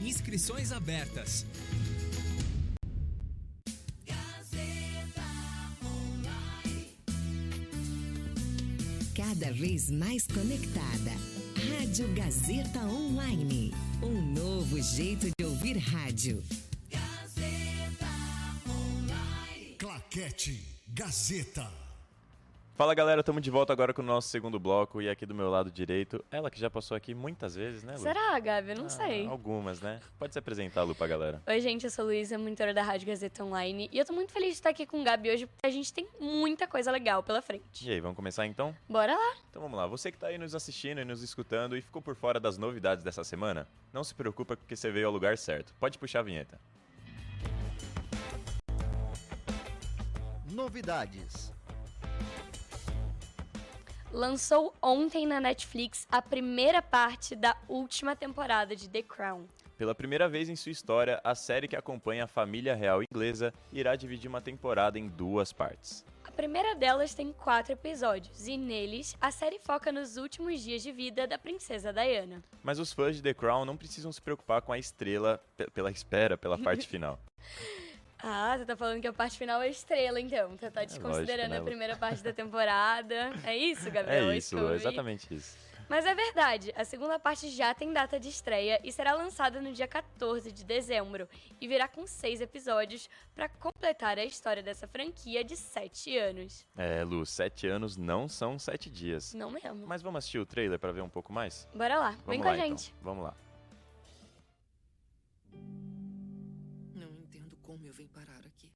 [0.00, 1.44] Inscrições abertas.
[9.14, 11.10] Cada vez mais conectada.
[11.78, 13.72] Rádio Gazeta Online.
[14.02, 16.42] Um novo jeito de ouvir rádio.
[19.78, 21.85] Claquete Gazeta.
[22.76, 25.48] Fala galera, estamos de volta agora com o nosso segundo bloco e aqui do meu
[25.48, 28.00] lado direito, ela que já passou aqui muitas vezes, né, Lu?
[28.00, 28.72] Será, Gabi?
[28.72, 29.26] Eu não Ah, sei.
[29.26, 29.98] Algumas, né?
[30.18, 31.40] Pode se apresentar, Lu, pra galera.
[31.46, 33.88] Oi, gente, eu sou Luísa, monitora da Rádio Gazeta Online.
[33.90, 35.90] E eu tô muito feliz de estar aqui com o Gabi hoje, porque a gente
[35.90, 37.88] tem muita coisa legal pela frente.
[37.88, 38.76] E aí, vamos começar então?
[38.86, 39.36] Bora lá!
[39.48, 42.14] Então vamos lá, você que tá aí nos assistindo e nos escutando e ficou por
[42.14, 45.72] fora das novidades dessa semana, não se preocupa porque você veio ao lugar certo.
[45.80, 46.60] Pode puxar a vinheta.
[50.52, 51.55] Novidades.
[54.12, 59.46] Lançou ontem na Netflix a primeira parte da última temporada de The Crown.
[59.76, 63.94] Pela primeira vez em sua história, a série que acompanha a família real inglesa irá
[63.94, 66.04] dividir uma temporada em duas partes.
[66.24, 70.92] A primeira delas tem quatro episódios, e neles a série foca nos últimos dias de
[70.92, 72.42] vida da princesa Diana.
[72.62, 75.90] Mas os fãs de The Crown não precisam se preocupar com a estrela pe- pela
[75.90, 77.18] espera pela parte final.
[78.22, 80.56] Ah, você tá falando que a parte final é estrela, então.
[80.56, 83.32] Você tá desconsiderando né, a primeira parte da temporada.
[83.44, 84.30] É isso, Gabriel?
[84.30, 84.74] É isso, ouvi?
[84.74, 85.56] exatamente isso.
[85.88, 89.72] Mas é verdade, a segunda parte já tem data de estreia e será lançada no
[89.72, 91.28] dia 14 de dezembro
[91.60, 96.66] e virá com seis episódios para completar a história dessa franquia de sete anos.
[96.76, 99.32] É, Lu, sete anos não são sete dias.
[99.32, 99.86] Não mesmo.
[99.86, 101.68] Mas vamos assistir o trailer pra ver um pouco mais?
[101.72, 102.68] Bora lá, Vamos vem com lá, a então.
[102.68, 102.94] gente.
[103.00, 103.36] Vamos lá.
[108.16, 108.72] Parar aqui.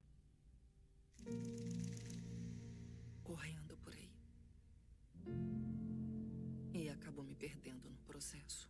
[3.25, 4.11] Correndo por aí.
[6.75, 8.69] E acabo me perdendo no processo.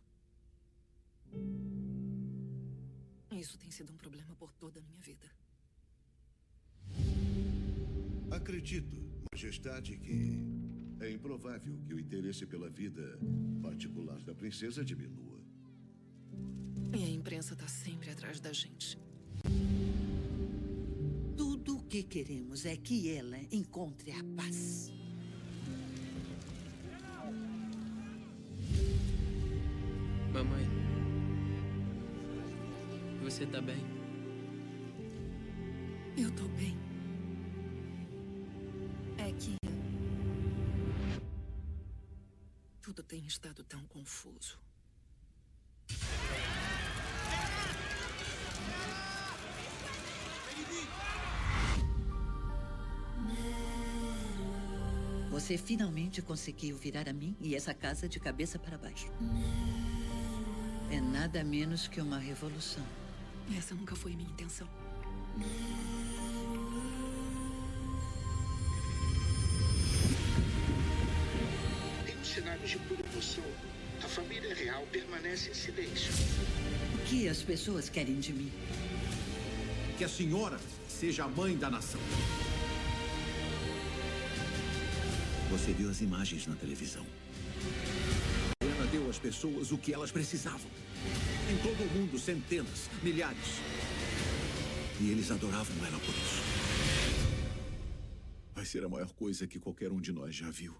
[3.31, 5.29] Isso tem sido um problema por toda a minha vida.
[8.31, 8.97] Acredito,
[9.33, 10.39] Majestade, que
[11.01, 13.19] é improvável que o interesse pela vida
[13.61, 15.37] particular da princesa diminua.
[16.97, 18.97] E a imprensa tá sempre atrás da gente.
[21.63, 24.91] Tudo o que queremos é que ela encontre a paz.
[30.33, 30.65] Mamãe.
[33.21, 33.77] Você tá bem?
[36.17, 36.75] Eu tô bem.
[39.19, 39.55] É que.
[42.81, 44.57] Tudo tem estado tão confuso.
[55.51, 59.11] Você finalmente conseguiu virar a mim e essa casa de cabeça para baixo.
[60.89, 62.85] É nada menos que uma revolução.
[63.57, 64.65] Essa nunca foi minha intenção.
[72.07, 73.43] Em um cenário de pura emoção,
[74.01, 76.13] a família real permanece em silêncio.
[76.95, 78.53] O que as pessoas querem de mim?
[79.97, 81.99] Que a senhora seja a mãe da nação.
[85.51, 87.05] Você viu as imagens na televisão.
[88.61, 90.71] Ela deu às pessoas o que elas precisavam.
[91.51, 93.59] Em todo o mundo, centenas, milhares.
[95.01, 96.41] E eles adoravam ela por isso.
[98.55, 100.73] Vai ser a maior coisa que qualquer um de nós já viu.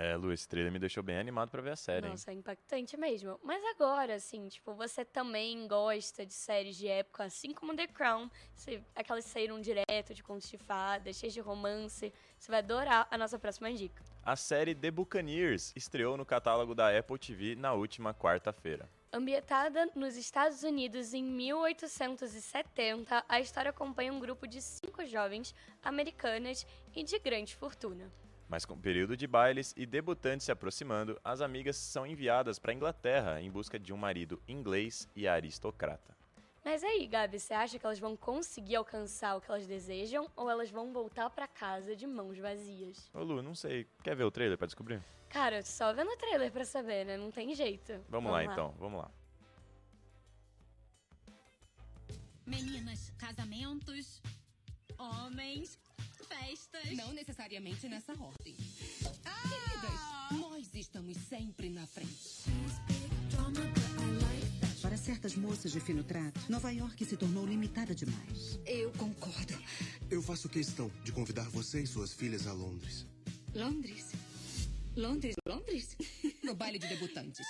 [0.00, 2.12] É, Lu, esse trailer me deixou bem animado pra ver a série, hein?
[2.12, 3.36] Nossa, é impactante mesmo.
[3.42, 8.30] Mas agora, assim, tipo, você também gosta de séries de época, assim como The Crown,
[8.54, 12.14] você, aquelas que saíram direto de contos de fadas, cheias de romance.
[12.38, 14.00] Você vai adorar a nossa próxima dica.
[14.22, 18.88] A série The Buccaneers estreou no catálogo da Apple TV na última quarta-feira.
[19.12, 26.64] Ambientada nos Estados Unidos em 1870, a história acompanha um grupo de cinco jovens americanas
[26.94, 28.08] e de grande fortuna.
[28.48, 32.72] Mas com o período de bailes e debutantes se aproximando, as amigas são enviadas para
[32.72, 36.16] a Inglaterra em busca de um marido inglês e aristocrata.
[36.64, 40.50] Mas aí, Gabi, você acha que elas vão conseguir alcançar o que elas desejam ou
[40.50, 43.10] elas vão voltar para casa de mãos vazias?
[43.14, 43.86] Ô Lu, não sei.
[44.02, 45.02] Quer ver o trailer para descobrir?
[45.28, 47.16] Cara, só vendo o trailer para saber, né?
[47.16, 47.92] Não tem jeito.
[48.08, 49.10] Vamos, vamos lá, lá então, vamos lá.
[52.46, 54.22] Meninas, casamentos,
[54.98, 55.78] homens,
[56.28, 56.96] festas.
[56.96, 58.54] Não necessariamente nessa ordem.
[59.24, 59.42] Ah!
[59.42, 62.44] Queridas, nós estamos sempre na frente.
[64.82, 68.58] Para certas moças de fino trato, Nova York se tornou limitada demais.
[68.64, 69.54] Eu concordo.
[70.10, 73.06] Eu faço questão de convidar você e suas filhas a Londres.
[73.54, 74.12] Londres?
[74.96, 75.36] Londres?
[75.46, 75.96] Londres?
[76.42, 77.46] No baile de debutantes.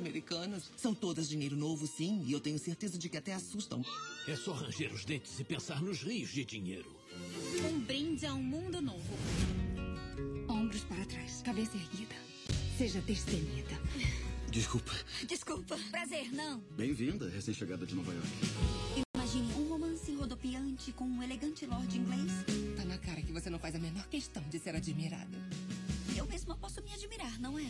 [0.00, 3.84] Americanas são todas dinheiro novo, sim, e eu tenho certeza de que até assustam.
[4.26, 6.90] É só ranger os dentes e pensar nos rios de dinheiro.
[7.70, 9.14] Um brinde a um mundo novo.
[10.48, 12.14] Ombros para trás, cabeça erguida.
[12.78, 13.78] Seja destemida.
[14.50, 14.92] Desculpa.
[15.28, 15.78] Desculpa.
[15.90, 16.60] Prazer, não.
[16.76, 18.28] Bem-vinda, recém-chegada de Nova York.
[19.14, 22.32] Imagine um romance rodopiante com um elegante lord inglês.
[22.76, 25.49] Tá na cara que você não faz a menor questão de ser admirada.
[26.50, 27.64] Eu mesma posso me admirar, não é?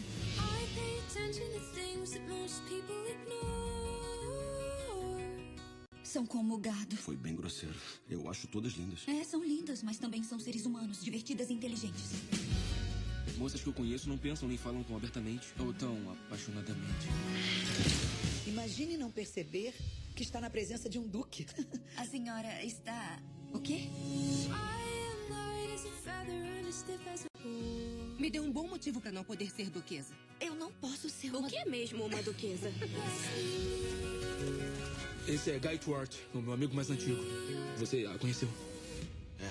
[6.03, 6.97] São como gado.
[6.97, 7.75] Foi bem grosseiro.
[8.09, 9.07] Eu acho todas lindas.
[9.07, 12.13] É, são lindas, mas também são seres humanos, divertidas e inteligentes.
[13.37, 17.07] Moças que eu conheço não pensam nem falam tão abertamente ou tão apaixonadamente.
[18.47, 19.75] Imagine não perceber
[20.17, 21.47] que está na presença de um duque.
[21.99, 23.21] A senhora está.
[23.53, 23.91] O quê?
[28.21, 30.13] Me dê um bom motivo para não poder ser duquesa.
[30.39, 31.47] Eu não posso ser uma...
[31.47, 32.71] O que é mesmo uma duquesa?
[35.27, 37.17] Esse é Guy Twart, o meu amigo mais antigo.
[37.79, 38.47] Você a conheceu?
[39.41, 39.51] É.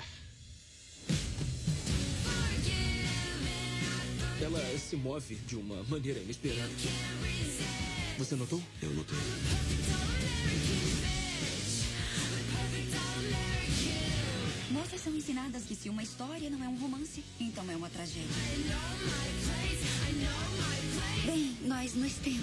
[4.44, 6.70] Ela se move de uma maneira inesperada.
[8.20, 8.62] Você notou?
[8.84, 9.18] Eu notei.
[14.80, 18.30] Moças são ensinadas que se uma história não é um romance, então é uma tragédia.
[21.26, 22.40] Bem, nós nos temos.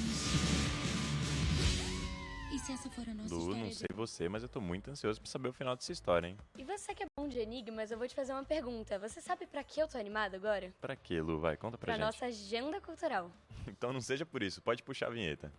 [2.52, 3.64] E se essa for a nossa Lu, história?
[3.64, 6.36] não sei você, mas eu tô muito ansioso pra saber o final dessa história, hein?
[6.58, 8.98] E você que é bom de enigmas, eu vou te fazer uma pergunta.
[8.98, 10.72] Você sabe pra que eu tô animada agora?
[10.80, 11.38] Pra quê, Lu?
[11.40, 12.04] Vai, conta pra, Pra gente.
[12.04, 13.30] nossa agenda cultural.
[13.68, 15.52] Então não seja por isso, pode puxar a vinheta.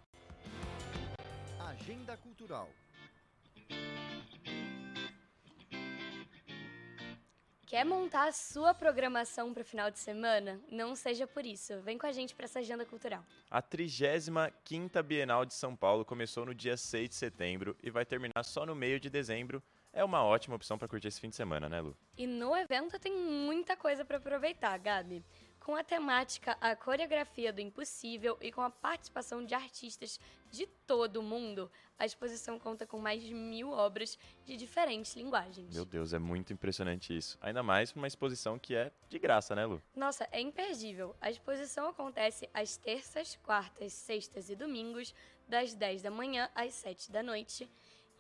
[1.59, 2.69] Agenda Cultural.
[7.67, 10.57] Quer montar a sua programação para o final de semana?
[10.71, 11.77] Não seja por isso.
[11.81, 13.21] Vem com a gente para essa agenda cultural.
[13.51, 18.41] A 35ª Bienal de São Paulo começou no dia 6 de setembro e vai terminar
[18.45, 19.61] só no meio de dezembro.
[19.91, 21.93] É uma ótima opção para curtir esse fim de semana, né, Lu?
[22.17, 25.21] E no evento tem muita coisa para aproveitar, Gabi
[25.67, 30.17] com a temática A Coreografia do Impossível e com a participação de artistas
[30.49, 35.75] de todo o mundo, a exposição conta com mais de mil obras de diferentes linguagens.
[35.75, 37.37] Meu Deus, é muito impressionante isso.
[37.41, 39.83] Ainda mais uma exposição que é de graça, né, Lu?
[39.93, 41.13] Nossa, é imperdível.
[41.19, 45.13] A exposição acontece às terças, quartas, sextas e domingos,
[45.49, 47.69] das 10 da manhã às 7 da noite,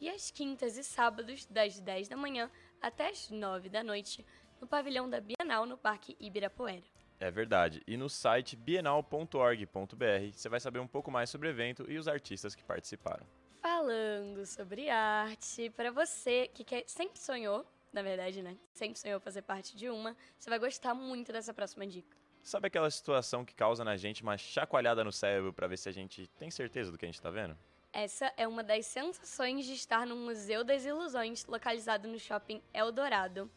[0.01, 4.25] e às quintas e sábados, das 10 da manhã até as 9 da noite,
[4.59, 6.96] no pavilhão da Bienal no Parque Ibirapuera.
[7.19, 7.81] É verdade.
[7.87, 12.07] E no site bienal.org.br você vai saber um pouco mais sobre o evento e os
[12.07, 13.25] artistas que participaram.
[13.59, 18.55] Falando sobre arte, para você que quer, sempre sonhou, na verdade, né?
[18.71, 22.15] Sempre sonhou fazer parte de uma, você vai gostar muito dessa próxima dica.
[22.43, 25.91] Sabe aquela situação que causa na gente uma chacoalhada no cérebro para ver se a
[25.91, 27.57] gente tem certeza do que a gente tá vendo?
[27.91, 33.49] Essa é uma das sensações de estar no Museu das Ilusões, localizado no shopping Eldorado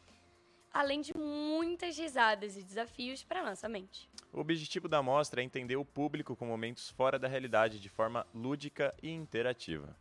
[0.73, 4.09] além de muitas risadas e desafios para nossa mente.
[4.33, 8.27] O objetivo da mostra é entender o público com momentos fora da realidade de forma
[8.35, 9.97] lúdica e interativa.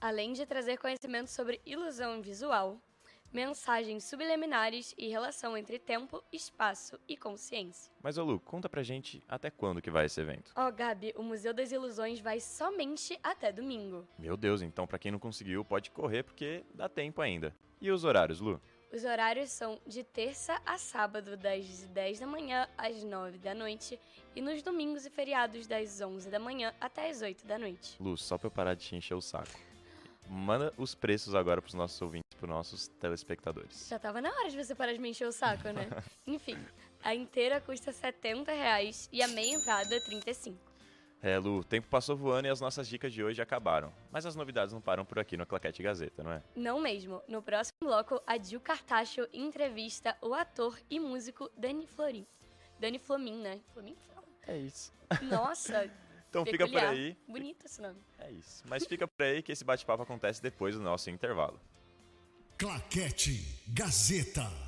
[0.00, 2.80] Além de trazer conhecimento sobre ilusão visual,
[3.32, 7.92] mensagens subliminares e relação entre tempo, espaço e consciência.
[8.02, 10.52] Mas, Lu, conta pra gente até quando que vai esse evento.
[10.56, 14.06] Ó, oh, Gabi, o Museu das Ilusões vai somente até domingo.
[14.18, 17.54] Meu Deus, então para quem não conseguiu, pode correr porque dá tempo ainda.
[17.80, 18.60] E os horários, Lu?
[18.90, 24.00] Os horários são de terça a sábado, das 10 da manhã às 9 da noite,
[24.34, 27.96] e nos domingos e feriados, das 11 da manhã até as 8 da noite.
[28.00, 29.60] Luz, só pra eu parar de te encher o saco.
[30.26, 33.88] Manda os preços agora pros nossos ouvintes, pros nossos telespectadores.
[33.88, 35.88] Já tava na hora de você parar de me encher o saco, né?
[36.26, 36.58] Enfim,
[37.02, 40.67] a inteira custa 70 reais e a meia entrada 35.
[41.20, 43.92] É, Lu, o tempo passou voando e as nossas dicas de hoje acabaram.
[44.10, 46.42] Mas as novidades não param por aqui no Claquete Gazeta, não é?
[46.54, 47.20] Não mesmo.
[47.26, 52.26] No próximo bloco, a Dil Cartacho entrevista o ator e músico Dani Florin.
[52.78, 53.60] Dani Flomin, né?
[53.72, 53.96] Flomin?
[54.46, 54.92] É isso.
[55.22, 55.90] Nossa,
[56.30, 57.16] Então fica por aí.
[57.26, 57.98] Bonito esse nome.
[58.18, 58.62] É isso.
[58.68, 61.58] Mas fica por aí que esse bate-papo acontece depois do nosso intervalo.
[62.58, 64.67] Claquete Gazeta.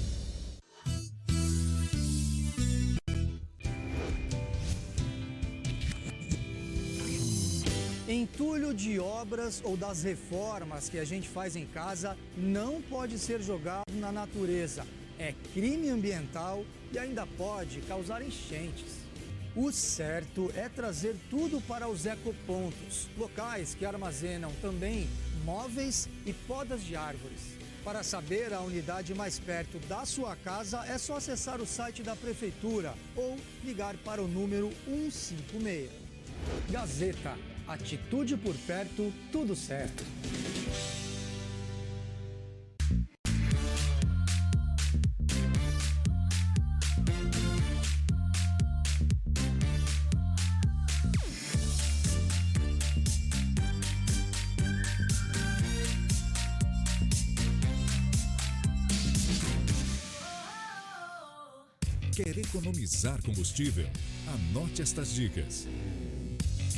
[8.11, 13.41] Entulho de obras ou das reformas que a gente faz em casa não pode ser
[13.41, 14.85] jogado na natureza.
[15.17, 18.97] É crime ambiental e ainda pode causar enchentes.
[19.55, 25.07] O certo é trazer tudo para os ecopontos, locais que armazenam também
[25.45, 27.55] móveis e podas de árvores.
[27.81, 32.17] Para saber a unidade mais perto da sua casa, é só acessar o site da
[32.17, 35.89] prefeitura ou ligar para o número 156.
[36.69, 40.03] Gazeta Atitude por perto, tudo certo.
[62.13, 63.89] Quer economizar combustível?
[64.27, 65.65] Anote estas dicas.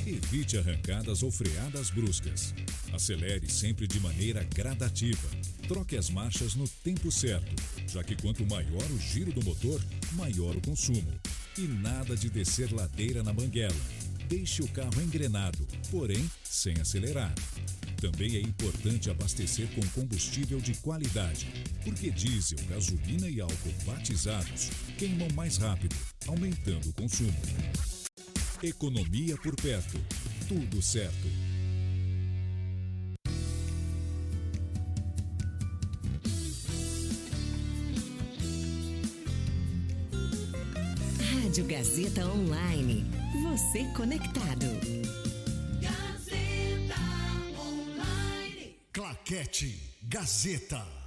[0.05, 2.53] Evite arrancadas ou freadas bruscas.
[2.91, 5.29] Acelere sempre de maneira gradativa.
[5.65, 7.55] Troque as marchas no tempo certo,
[7.87, 11.09] já que quanto maior o giro do motor, maior o consumo.
[11.57, 13.73] E nada de descer ladeira na banguela.
[14.27, 17.33] Deixe o carro engrenado, porém sem acelerar.
[18.01, 21.47] Também é importante abastecer com combustível de qualidade,
[21.85, 25.95] porque diesel, gasolina e álcool batizados queimam mais rápido,
[26.27, 27.92] aumentando o consumo.
[28.63, 29.99] Economia por perto.
[30.47, 31.27] Tudo certo.
[41.43, 43.05] Rádio Gazeta Online.
[43.43, 44.65] Você conectado.
[45.81, 46.95] Gazeta
[47.59, 48.77] Online.
[48.93, 51.02] Claquete Gazeta.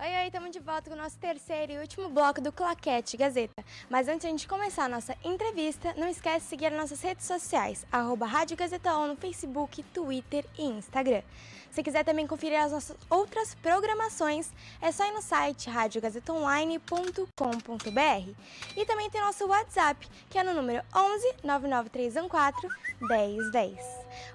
[0.00, 3.64] Oi, oi, estamos de volta com o nosso terceiro e último bloco do Claquete Gazeta.
[3.90, 7.02] Mas antes de a gente começar a nossa entrevista, não esquece de seguir as nossas
[7.02, 11.22] redes sociais, arroba Rádio Gazeta On no Facebook, Twitter e Instagram.
[11.70, 14.50] Se quiser também conferir as nossas outras programações,
[14.80, 18.32] é só ir no site radiogazetaonline.com.br.
[18.76, 22.68] E também tem nosso WhatsApp, que é no número 11 99314
[23.00, 23.78] 1010.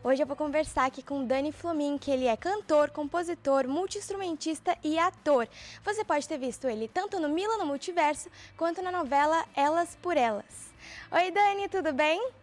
[0.04, 4.98] Hoje eu vou conversar aqui com Dani Flomin, que ele é cantor, compositor, multiinstrumentista e
[4.98, 5.48] ator.
[5.84, 10.16] Você pode ter visto ele tanto no Mila no Multiverso quanto na novela Elas por
[10.16, 10.72] Elas.
[11.12, 12.43] Oi, Dani, tudo bem?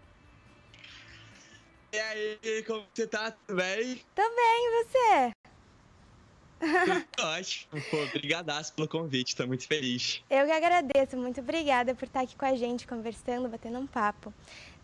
[1.92, 3.32] E aí, como você tá?
[3.32, 4.00] Tudo bem?
[4.14, 5.32] Tô bem, e você?
[6.60, 7.82] Tudo ótimo.
[7.90, 10.22] Pô, brigadaço pelo convite, tô muito feliz.
[10.30, 14.32] Eu que agradeço, muito obrigada por estar aqui com a gente, conversando, batendo um papo.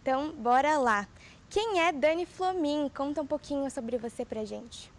[0.03, 1.07] Então, bora lá.
[1.49, 2.89] Quem é Dani Flomin?
[2.89, 4.91] Conta um pouquinho sobre você pra gente.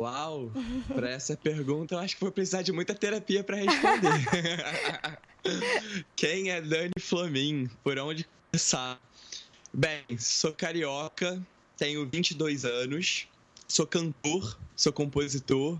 [0.00, 0.50] Uau!
[0.94, 4.26] Pra essa pergunta, eu acho que vou precisar de muita terapia para responder.
[6.16, 7.70] Quem é Dani Flomin?
[7.84, 9.00] Por onde começar?
[9.78, 11.38] Bem, sou carioca,
[11.76, 13.28] tenho 22 anos,
[13.68, 15.78] sou cantor, sou compositor,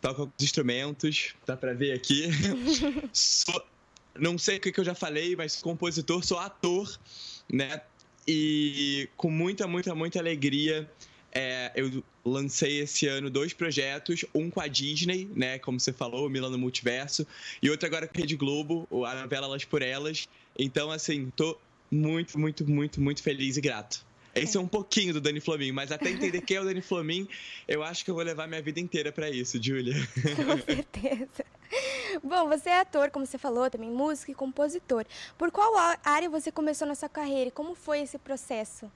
[0.00, 2.30] toco alguns instrumentos, dá pra ver aqui.
[3.12, 3.62] sou,
[4.18, 6.98] não sei o que eu já falei, mas sou compositor, sou ator,
[7.52, 7.82] né?
[8.26, 10.90] E com muita, muita, muita alegria,
[11.30, 16.30] é, eu lancei esse ano dois projetos, um com a Disney, né, como você falou,
[16.30, 17.26] Milano Multiverso,
[17.62, 20.26] e outro agora com a Rede Globo, a novela Elas por Elas.
[20.58, 21.58] Então, assim, tô
[21.90, 24.04] muito, muito, muito, muito feliz e grato.
[24.34, 27.28] Esse é um pouquinho do Dani Flamin, mas até entender quem é o Dani Flamin,
[27.66, 29.94] eu acho que eu vou levar minha vida inteira para isso, Julia.
[30.46, 31.44] Com certeza.
[32.22, 35.04] Bom, você é ator, como você falou, também músico e compositor.
[35.36, 35.72] Por qual
[36.04, 38.90] área você começou na sua carreira e como foi esse processo?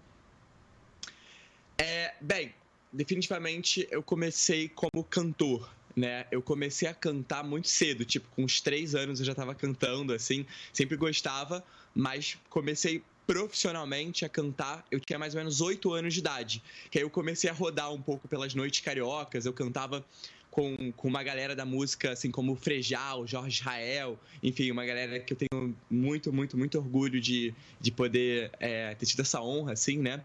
[1.76, 2.54] É, bem,
[2.92, 6.26] definitivamente eu comecei como cantor, né?
[6.30, 10.12] Eu comecei a cantar muito cedo, tipo, com uns três anos eu já estava cantando,
[10.12, 11.64] assim, sempre gostava,
[11.94, 16.62] mas comecei profissionalmente a cantar, eu tinha mais ou menos oito anos de idade.
[16.90, 20.04] Que aí eu comecei a rodar um pouco pelas noites cariocas, eu cantava
[20.50, 25.18] com, com uma galera da música, assim como o Frejal, Jorge Israel, enfim, uma galera
[25.18, 29.72] que eu tenho muito, muito, muito orgulho de, de poder é, ter tido essa honra,
[29.72, 30.22] assim, né?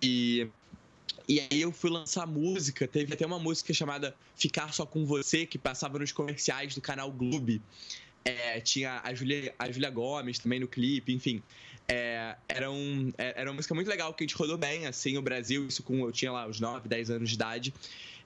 [0.00, 0.48] E
[1.28, 5.44] e aí eu fui lançar música, teve até uma música chamada Ficar Só Com Você,
[5.44, 7.60] que passava nos comerciais do canal Gloob.
[8.26, 11.40] É, tinha a Julia, a Julia Gomes também no clipe, enfim.
[11.86, 15.16] É, era, um, é, era uma música muito legal que a gente rodou bem, assim,
[15.16, 17.72] o Brasil, isso com eu tinha lá os 9, 10 anos de idade.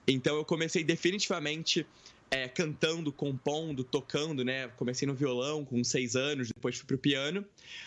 [0.08, 1.86] Então eu comecei definitivamente
[2.30, 4.68] é, cantando, compondo, tocando, né?
[4.78, 7.44] Comecei no violão com 6 anos, depois fui pro piano.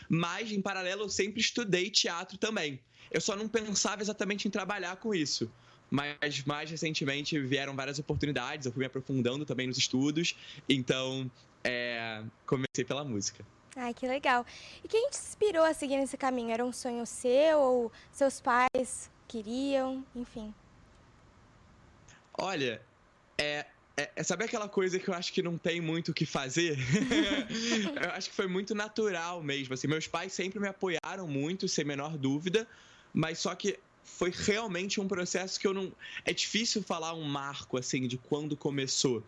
[0.08, 2.80] Mas, em paralelo, eu sempre estudei teatro também.
[3.10, 5.50] Eu só não pensava exatamente em trabalhar com isso.
[5.90, 10.36] Mas mais recentemente vieram várias oportunidades, eu fui me aprofundando também nos estudos,
[10.68, 11.30] então
[11.64, 13.46] é, comecei pela música.
[13.76, 14.46] Ai, que legal.
[14.84, 16.52] E quem te inspirou a seguir nesse caminho?
[16.52, 20.06] Era um sonho seu ou seus pais queriam?
[20.16, 20.54] Enfim.
[22.38, 22.82] Olha,
[23.38, 23.66] é,
[23.98, 26.78] é, é, sabe aquela coisa que eu acho que não tem muito o que fazer?
[28.02, 29.74] eu acho que foi muito natural mesmo.
[29.74, 32.68] Assim, meus pais sempre me apoiaram muito, sem menor dúvida,
[33.14, 35.92] mas só que foi realmente um processo que eu não.
[36.26, 39.24] É difícil falar um marco, assim, de quando começou.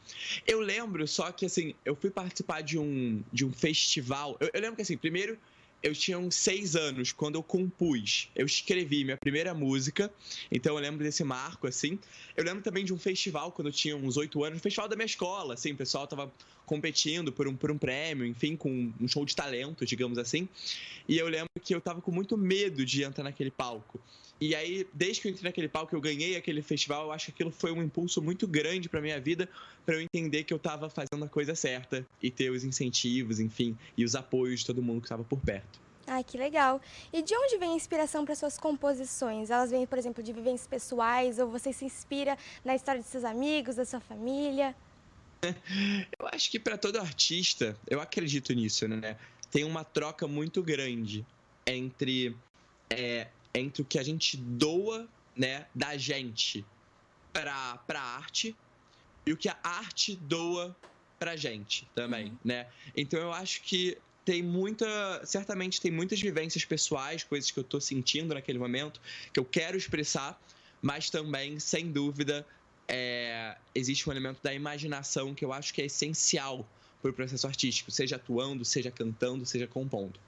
[0.45, 4.37] Eu lembro só que, assim, eu fui participar de um, de um festival.
[4.39, 5.37] Eu, eu lembro que, assim, primeiro
[5.85, 8.29] eu tinha uns seis anos quando eu compus.
[8.35, 10.11] Eu escrevi minha primeira música,
[10.51, 11.99] então eu lembro desse marco, assim.
[12.35, 14.95] Eu lembro também de um festival quando eu tinha uns oito anos, um festival da
[14.95, 16.33] minha escola, assim, o pessoal tava
[16.65, 20.49] competindo por um, por um prêmio, enfim, com um show de talento, digamos assim.
[21.07, 23.99] E eu lembro que eu tava com muito medo de entrar naquele palco.
[24.39, 27.31] E aí, desde que eu entrei naquele palco, eu ganhei aquele festival, eu acho que
[27.31, 29.47] aquilo foi um impulso muito grande para minha vida,
[29.85, 33.77] para eu entender que eu estava fazendo a coisa certa e ter os incentivos, enfim,
[33.97, 35.79] e os apoios de todo mundo que estava por perto.
[36.07, 36.81] Ai, que legal.
[37.11, 39.49] E de onde vem a inspiração para suas composições?
[39.49, 43.23] Elas vêm, por exemplo, de vivências pessoais ou você se inspira na história de seus
[43.23, 44.75] amigos, da sua família?
[46.19, 49.17] Eu acho que para todo artista, eu acredito nisso, né?
[49.51, 51.25] Tem uma troca muito grande
[51.67, 52.35] entre
[52.89, 56.65] é, entre o que a gente doa, né, da gente
[57.33, 58.55] para para arte
[59.25, 60.75] e o que a arte doa
[61.17, 62.37] pra gente também, uhum.
[62.43, 62.67] né?
[62.95, 67.79] Então eu acho que tem muita, certamente tem muitas vivências pessoais, coisas que eu tô
[67.79, 68.99] sentindo naquele momento,
[69.31, 70.39] que eu quero expressar,
[70.81, 72.45] mas também, sem dúvida,
[72.87, 76.67] é, existe um elemento da imaginação que eu acho que é essencial
[77.01, 80.19] pro processo artístico, seja atuando, seja cantando, seja compondo.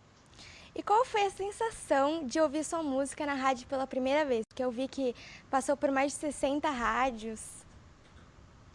[0.78, 4.44] E qual foi a sensação de ouvir sua música na rádio pela primeira vez?
[4.48, 5.16] Porque eu vi que
[5.50, 7.42] passou por mais de 60 rádios.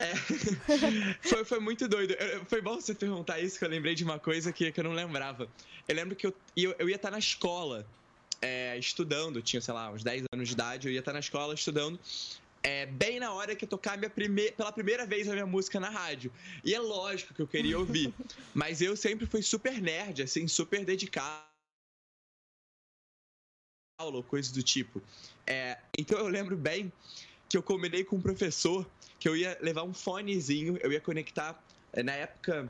[0.00, 0.12] É,
[1.22, 2.10] foi, foi muito doido.
[2.14, 4.82] Eu, foi bom você perguntar isso, que eu lembrei de uma coisa que, que eu
[4.82, 5.48] não lembrava.
[5.86, 7.86] Eu lembro que eu, eu, eu ia estar na escola,
[8.40, 11.54] é, estudando, tinha, sei lá, uns 10 anos de idade, eu ia estar na escola
[11.54, 12.00] estudando.
[12.64, 14.50] É, bem na hora que eu tocar minha prime...
[14.50, 16.32] pela primeira vez a minha música na rádio.
[16.64, 18.12] E é lógico que eu queria ouvir.
[18.52, 21.51] mas eu sempre fui super nerd, assim, super dedicado
[24.02, 25.00] aula ou coisas do tipo.
[25.46, 26.92] É, então eu lembro bem
[27.48, 28.86] que eu combinei com um professor
[29.18, 31.62] que eu ia levar um fonezinho, eu ia conectar.
[32.04, 32.68] Na época,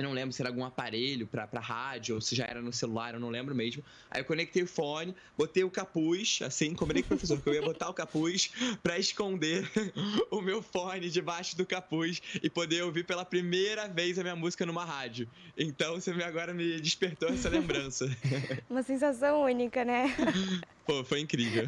[0.00, 2.72] eu não lembro se era algum aparelho pra, pra rádio ou se já era no
[2.72, 3.84] celular, eu não lembro mesmo.
[4.10, 7.54] Aí eu conectei o fone, botei o capuz, assim, combinei com o professor que eu
[7.54, 8.50] ia botar o capuz
[8.82, 9.70] pra esconder
[10.30, 14.64] o meu fone debaixo do capuz e poder ouvir pela primeira vez a minha música
[14.64, 15.28] numa rádio.
[15.56, 18.06] Então você agora me despertou essa lembrança.
[18.68, 20.14] Uma sensação única, né?
[20.90, 21.66] Pô, foi incrível.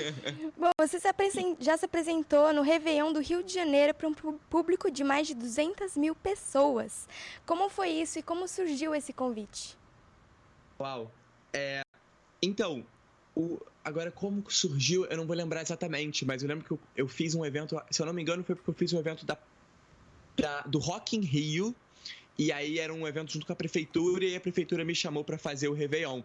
[0.56, 1.06] Bom, você se
[1.60, 4.14] já se apresentou no Réveillon do Rio de Janeiro para um
[4.48, 7.06] público de mais de 200 mil pessoas.
[7.44, 9.76] Como foi isso e como surgiu esse convite?
[10.80, 11.12] Uau.
[11.52, 11.82] É,
[12.40, 12.82] então,
[13.36, 17.06] o, agora como surgiu, eu não vou lembrar exatamente, mas eu lembro que eu, eu
[17.06, 19.36] fiz um evento, se eu não me engano, foi porque eu fiz um evento da,
[20.34, 21.76] da, do Rock in Rio,
[22.38, 25.36] e aí era um evento junto com a prefeitura e a prefeitura me chamou para
[25.36, 26.22] fazer o Réveillon.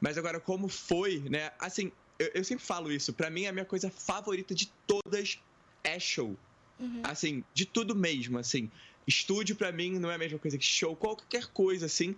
[0.00, 1.52] Mas agora, como foi, né?
[1.58, 3.12] Assim, eu, eu sempre falo isso.
[3.12, 5.38] Para mim, a minha coisa favorita de todas
[5.82, 6.36] é show.
[6.78, 7.00] Uhum.
[7.02, 8.70] Assim, de tudo mesmo, assim.
[9.06, 10.94] Estúdio para mim não é a mesma coisa que show.
[10.94, 12.14] Qualquer coisa, assim.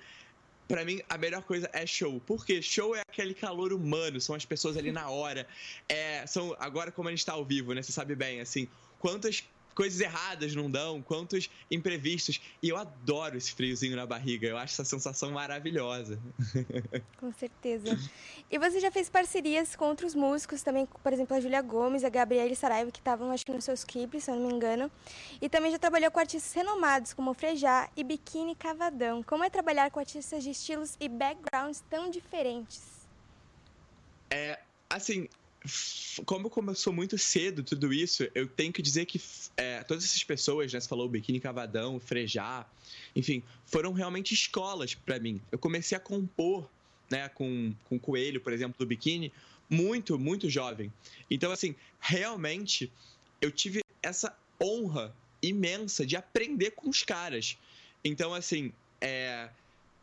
[0.66, 2.20] Para mim, a melhor coisa é show.
[2.26, 5.47] Porque show é aquele calor humano, são as pessoas ali na hora.
[5.89, 7.83] É, são agora como a gente tá ao vivo, né?
[7.83, 8.68] Você sabe bem, assim,
[8.99, 9.45] quantas
[9.75, 12.41] coisas erradas não dão, quantos imprevistos.
[12.62, 16.18] E eu adoro esse friozinho na barriga, eu acho essa sensação maravilhosa.
[17.18, 17.99] Com certeza.
[18.51, 22.09] E você já fez parcerias com outros músicos também, por exemplo, a Julia Gomes, a
[22.09, 24.91] Gabriele Saraiva, que estavam, acho que, nos seus clipes, se eu não me engano.
[25.41, 29.23] E também já trabalhou com artistas renomados, como Frejá e Biquíni Cavadão.
[29.23, 32.83] Como é trabalhar com artistas de estilos e backgrounds tão diferentes?
[34.31, 35.29] É, assim,
[36.25, 39.21] como começou muito cedo tudo isso, eu tenho que dizer que
[39.57, 42.67] é, todas essas pessoas, né, você falou Biquíni Cavadão, Frejá,
[43.15, 45.41] enfim, foram realmente escolas para mim.
[45.53, 46.69] Eu comecei a compor,
[47.11, 49.33] né, com, com Coelho, por exemplo, do Biquíni,
[49.69, 50.93] muito, muito jovem.
[51.31, 52.91] Então, assim, realmente
[53.41, 57.57] eu tive essa honra imensa de aprender com os caras.
[58.05, 59.49] Então, assim, é,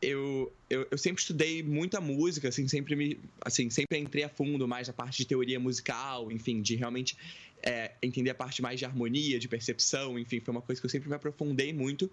[0.02, 4.68] eu, eu, eu, sempre estudei muita música, assim, sempre me, assim, sempre entrei a fundo
[4.68, 7.18] mais na parte de teoria musical, enfim, de realmente
[7.64, 10.90] é, entender a parte mais de harmonia, de percepção, enfim, foi uma coisa que eu
[10.90, 12.10] sempre me aprofundei muito.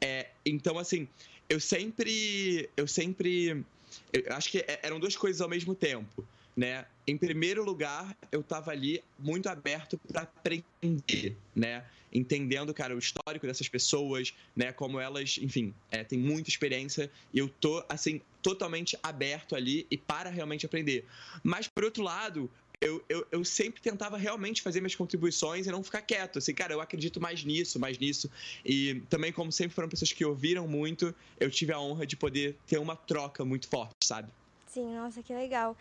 [0.00, 1.06] É, então, assim,
[1.48, 3.64] eu sempre, eu sempre,
[4.12, 6.26] eu acho que é, eram duas coisas ao mesmo tempo,
[6.56, 6.84] né?
[7.06, 11.84] Em primeiro lugar, eu estava ali muito aberto para aprender, né?
[12.12, 14.72] Entendendo, cara, o histórico dessas pessoas, né?
[14.72, 19.96] Como elas, enfim, é, têm muita experiência e eu tô, assim, totalmente aberto ali e
[19.96, 21.06] para realmente aprender.
[21.42, 22.50] Mas, por outro lado,
[22.80, 26.38] eu, eu, eu, sempre tentava realmente fazer minhas contribuições e não ficar quieto.
[26.38, 28.30] Assim, cara, eu acredito mais nisso, mais nisso.
[28.64, 32.56] E também, como sempre foram pessoas que ouviram muito, eu tive a honra de poder
[32.66, 34.30] ter uma troca muito forte, sabe?
[34.66, 35.76] Sim, nossa, que legal.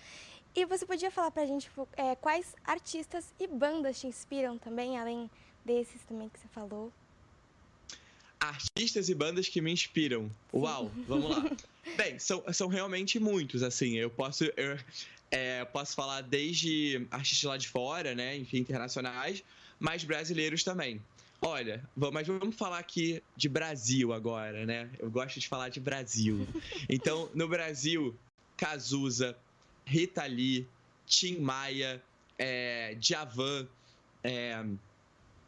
[0.56, 4.98] E você podia falar pra gente tipo, é, quais artistas e bandas te inspiram também,
[4.98, 5.30] além
[5.66, 6.92] desses também que você falou?
[8.40, 10.32] Artistas e bandas que me inspiram.
[10.54, 11.52] Uau, vamos lá.
[11.98, 13.96] Bem, são, são realmente muitos, assim.
[13.98, 14.78] Eu posso, eu,
[15.32, 18.38] é, posso falar desde artistas lá de fora, né?
[18.38, 19.44] Enfim, internacionais,
[19.80, 21.02] mas brasileiros também.
[21.42, 24.90] Olha, mas vamos falar aqui de Brasil agora, né?
[25.00, 26.48] Eu gosto de falar de Brasil.
[26.90, 28.16] Então, no Brasil,
[28.58, 29.38] Cazuza,
[29.86, 30.68] Rita Lee,
[31.06, 32.04] Tim Maia,
[32.38, 33.68] é, Djavan,
[34.24, 34.66] é,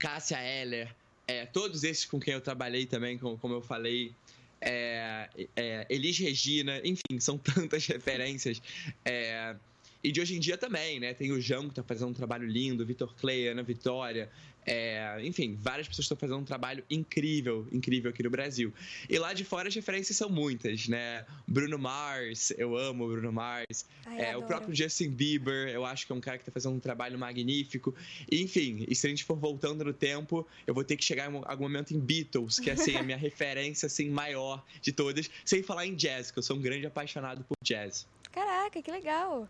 [0.01, 0.93] Cássia Eller,
[1.27, 4.11] é, todos esses com quem eu trabalhei também, como, eu falei,
[4.59, 8.61] é, é, Elis Regina, enfim, são tantas referências.
[9.05, 9.55] É,
[10.03, 11.13] e de hoje em dia também, né?
[11.13, 14.29] Tem o João que tá fazendo um trabalho lindo, Vitor Clay, Ana Vitória,
[14.65, 18.73] é, enfim, várias pessoas estão fazendo um trabalho incrível, incrível aqui no Brasil.
[19.09, 21.25] E lá de fora as referências são muitas, né?
[21.47, 23.85] Bruno Mars, eu amo Bruno Mars.
[24.05, 26.75] Ai, é, o próprio Justin Bieber, eu acho que é um cara que está fazendo
[26.75, 27.95] um trabalho magnífico.
[28.31, 31.41] Enfim, e se a gente for voltando no tempo, eu vou ter que chegar em
[31.45, 35.63] algum momento em Beatles, que é assim, a minha referência assim, maior de todas, sem
[35.63, 38.07] falar em jazz, que eu sou um grande apaixonado por jazz.
[38.31, 39.49] Caraca, que legal!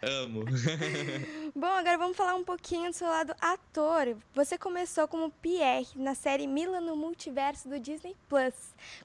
[0.00, 0.44] Amo.
[1.54, 4.16] Bom, agora vamos falar um pouquinho do seu lado ator.
[4.32, 8.54] Você começou como Pierre na série Mila no Multiverso do Disney Plus.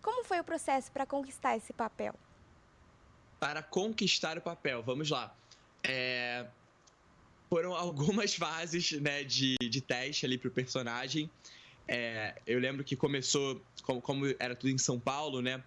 [0.04, 2.14] Como foi o processo para conquistar esse papel?
[3.39, 5.36] Para conquistar o papel, vamos lá.
[5.84, 6.46] É...
[7.50, 11.30] Foram algumas fases né, de, de teste ali pro personagem.
[11.88, 15.62] É, eu lembro que começou, como, como, era tudo em São Paulo, né?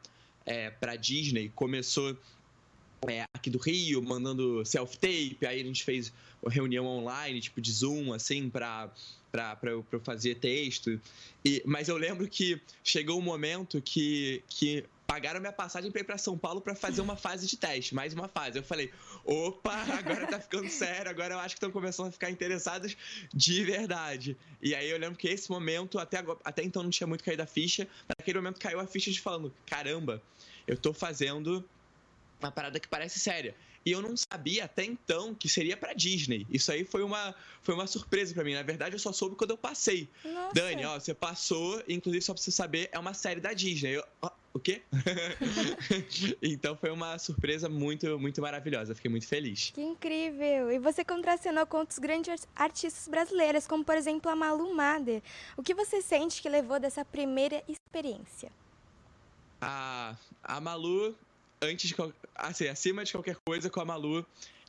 [0.47, 2.17] É, pra Disney, começou
[3.09, 6.13] é, aqui do Rio, mandando self-tape, aí a gente fez
[6.49, 8.91] reunião online, tipo de Zoom, assim, pra,
[9.31, 11.01] pra, pra, eu, pra eu fazer texto.
[11.45, 16.05] E, mas eu lembro que chegou um momento que, que pagaram minha passagem para ir
[16.05, 18.59] para São Paulo para fazer uma fase de teste, mais uma fase.
[18.59, 18.91] Eu falei,
[19.25, 22.97] opa, agora tá ficando sério, agora eu acho que estão começando a ficar interessados
[23.33, 24.37] de verdade.
[24.61, 27.43] E aí eu lembro que esse momento, até, agora, até então não tinha muito caído
[27.43, 27.87] a ficha,
[28.19, 30.21] naquele momento caiu a ficha de falando, caramba,
[30.67, 31.65] eu tô fazendo
[32.41, 33.55] uma parada que parece séria.
[33.87, 36.45] E eu não sabia até então que seria para Disney.
[36.51, 37.33] Isso aí foi uma,
[37.63, 38.55] foi uma surpresa para mim.
[38.55, 40.09] Na verdade, eu só soube quando eu passei.
[40.25, 40.55] Nossa.
[40.55, 43.97] Dani, ó, você passou, inclusive só pra você saber, é uma série da Disney.
[43.97, 44.83] Eu, ó, o quê?
[46.43, 48.93] então foi uma surpresa muito, muito maravilhosa.
[48.93, 49.71] Fiquei muito feliz.
[49.73, 50.73] Que incrível!
[50.73, 55.23] E você contracenou com outros grandes artistas brasileiras, como por exemplo a Malu Mader.
[55.57, 58.51] O que você sente que levou dessa primeira experiência?
[59.61, 61.15] A, a Malu
[61.61, 61.95] antes de
[62.35, 64.25] assim, acima de qualquer coisa com a Malu,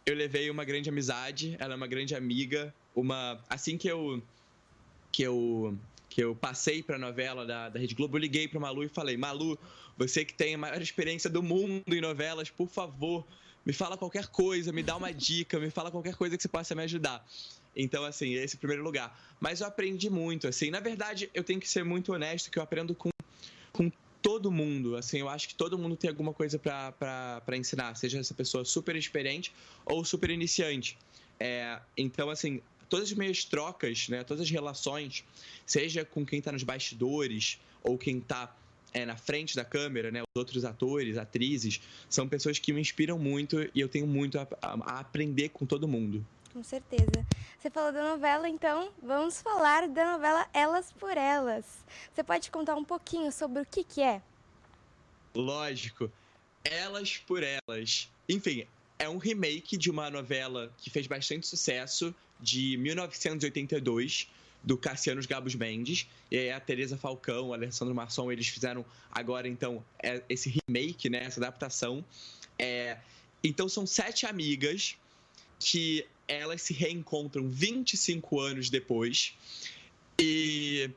[0.06, 4.24] eu levei uma grande amizade, ela é uma grande amiga, uma assim que eu
[5.12, 5.78] que eu
[6.10, 8.90] que eu passei para a novela da, da Rede Globo, eu liguei para Malu e
[8.90, 9.58] falei: "Malu,
[9.98, 13.28] você que tem a maior experiência do mundo em novelas, por favor,
[13.66, 16.74] me fala qualquer coisa, me dá uma dica, me fala qualquer coisa que você possa
[16.74, 17.26] me ajudar".
[17.76, 19.16] Então, assim, esse é o primeiro lugar.
[19.40, 20.72] Mas eu aprendi muito, assim.
[20.72, 23.10] Na verdade, eu tenho que ser muito honesto que eu aprendo com,
[23.72, 23.92] com
[24.22, 24.96] todo mundo.
[24.96, 28.96] Assim, eu acho que todo mundo tem alguma coisa para ensinar, seja essa pessoa super
[28.96, 29.54] experiente
[29.86, 30.98] ou super iniciante.
[31.40, 35.24] É, então, assim, todas as minhas trocas, né, todas as relações,
[35.66, 38.56] seja com quem está nos bastidores ou quem está
[38.94, 43.20] é, na frente da câmera, né, os outros atores, atrizes, são pessoas que me inspiram
[43.20, 46.26] muito e eu tenho muito a, a, aprender com todo mundo.
[46.58, 47.24] Com certeza.
[47.60, 51.86] Você falou da novela, então vamos falar da novela Elas por Elas.
[52.12, 54.24] Você pode contar um pouquinho sobre o que, que é?
[55.36, 56.12] Lógico.
[56.64, 58.10] Elas por Elas.
[58.28, 58.66] Enfim,
[58.98, 64.28] é um remake de uma novela que fez bastante sucesso de 1982
[64.64, 69.86] do Cassiano Gabos Mendes e a Teresa Falcão, o Alessandro Marçom, eles fizeram agora então
[70.02, 72.04] é, esse remake, né, essa adaptação.
[72.58, 72.98] É,
[73.44, 74.98] então são sete amigas
[75.60, 79.34] que elas se reencontram 25 anos depois.
[80.20, 80.90] E,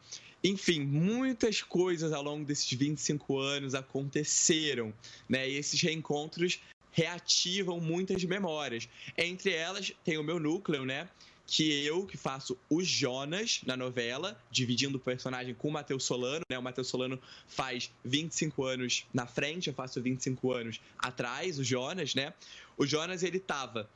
[0.43, 4.93] enfim, muitas coisas ao longo desses 25 anos aconteceram,
[5.29, 5.49] né?
[5.49, 6.61] E esses reencontros
[6.93, 8.89] reativam muitas memórias.
[9.17, 11.09] Entre elas, tem o meu núcleo, né?
[11.51, 16.45] que eu que faço o Jonas na novela, dividindo o personagem com o Matheus Solano,
[16.49, 16.57] né?
[16.57, 22.15] O Matheus Solano faz 25 anos na frente, eu faço 25 anos atrás, o Jonas,
[22.15, 22.33] né?
[22.79, 23.91] O Jonas, ele tava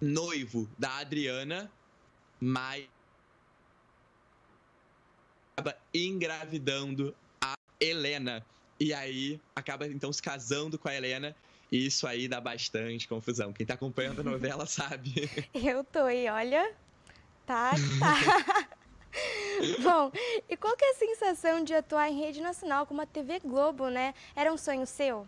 [0.00, 1.70] noivo da Adriana,
[2.40, 2.86] mas
[5.56, 8.44] acaba engravidando a Helena.
[8.78, 11.34] E aí acaba então se casando com a Helena.
[11.72, 13.52] E isso aí dá bastante confusão.
[13.52, 15.28] Quem tá acompanhando a novela sabe.
[15.54, 16.74] Eu tô e olha.
[17.46, 18.68] Tá, tá.
[19.82, 20.12] Bom,
[20.48, 23.88] e qual que é a sensação de atuar em rede nacional como a TV Globo,
[23.88, 24.14] né?
[24.34, 25.26] Era um sonho seu?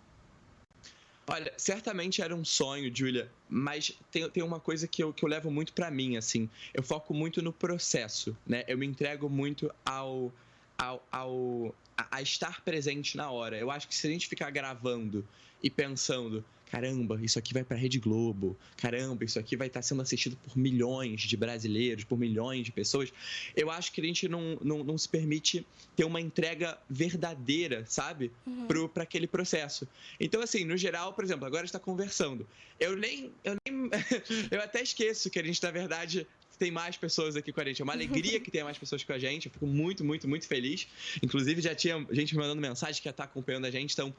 [1.30, 5.28] Olha, certamente era um sonho, Julia, mas tem, tem uma coisa que eu, que eu
[5.28, 6.48] levo muito para mim, assim.
[6.72, 8.64] Eu foco muito no processo, né?
[8.66, 10.32] Eu me entrego muito ao,
[10.78, 13.58] ao, ao a, a estar presente na hora.
[13.58, 15.26] Eu acho que se a gente ficar gravando
[15.62, 19.80] e pensando, caramba, isso aqui vai para a Rede Globo, caramba, isso aqui vai estar
[19.80, 23.12] tá sendo assistido por milhões de brasileiros, por milhões de pessoas,
[23.56, 25.66] eu acho que a gente não, não, não se permite
[25.96, 28.30] ter uma entrega verdadeira, sabe?
[28.46, 28.88] Uhum.
[28.88, 29.88] Para aquele processo.
[30.20, 32.46] Então, assim, no geral, por exemplo, agora está conversando.
[32.78, 33.32] Eu nem.
[33.42, 33.90] Eu, nem,
[34.50, 36.26] eu até esqueço que a gente, na verdade,
[36.58, 37.80] tem mais pessoas aqui com a gente.
[37.80, 39.46] É uma alegria que tenha mais pessoas com a gente.
[39.46, 40.86] Eu fico muito, muito, muito feliz.
[41.22, 43.92] Inclusive, já tinha gente me mandando mensagem que ia estar acompanhando a gente.
[43.92, 44.14] Então,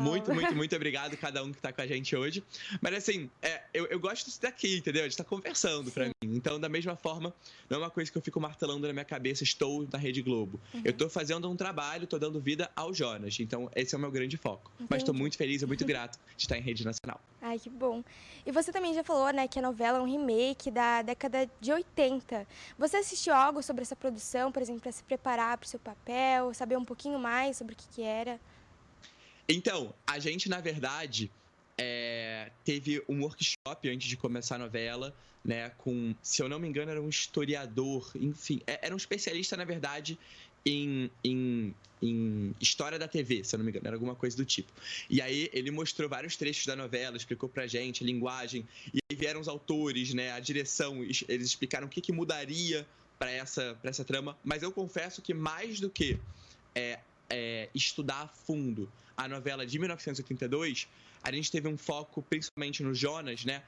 [0.00, 2.42] muito, muito, muito obrigado a cada um que está com a gente hoje.
[2.80, 5.02] Mas, assim, é, eu, eu gosto disso daqui, entendeu?
[5.02, 6.12] De estar conversando para mim.
[6.22, 7.34] Então, da mesma forma,
[7.68, 10.60] não é uma coisa que eu fico martelando na minha cabeça, estou na Rede Globo.
[10.72, 10.82] Uhum.
[10.84, 13.38] Eu estou fazendo um trabalho, estou dando vida ao Jonas.
[13.40, 14.70] Então, esse é o meu grande foco.
[14.74, 14.88] Entendi.
[14.90, 17.20] Mas estou muito feliz e muito grato de estar em rede nacional.
[17.46, 18.02] Ai, que bom.
[18.46, 21.70] E você também já falou, né, que a novela é um remake da década de
[21.70, 22.46] 80.
[22.78, 26.54] Você assistiu algo sobre essa produção, por exemplo, para se preparar para o seu papel,
[26.54, 28.40] saber um pouquinho mais sobre o que, que era?
[29.46, 31.30] Então, a gente, na verdade,
[31.78, 35.14] é teve um workshop antes de começar a novela,
[35.44, 35.70] né?
[35.78, 39.64] Com, se eu não me engano, era um historiador, enfim, é, era um especialista, na
[39.64, 40.18] verdade,
[40.64, 44.44] em, em, em, história da TV, se eu não me engano, era alguma coisa do
[44.44, 44.72] tipo.
[45.10, 49.16] E aí ele mostrou vários trechos da novela, explicou pra gente a linguagem, e aí
[49.16, 52.86] vieram os autores, né, a direção, eles explicaram o que, que mudaria
[53.18, 56.18] para essa, pra essa trama, mas eu confesso que mais do que
[56.74, 56.98] é,
[57.28, 60.88] é, estudar a fundo a novela de 1982,
[61.24, 63.62] a gente teve um foco principalmente no Jonas, né?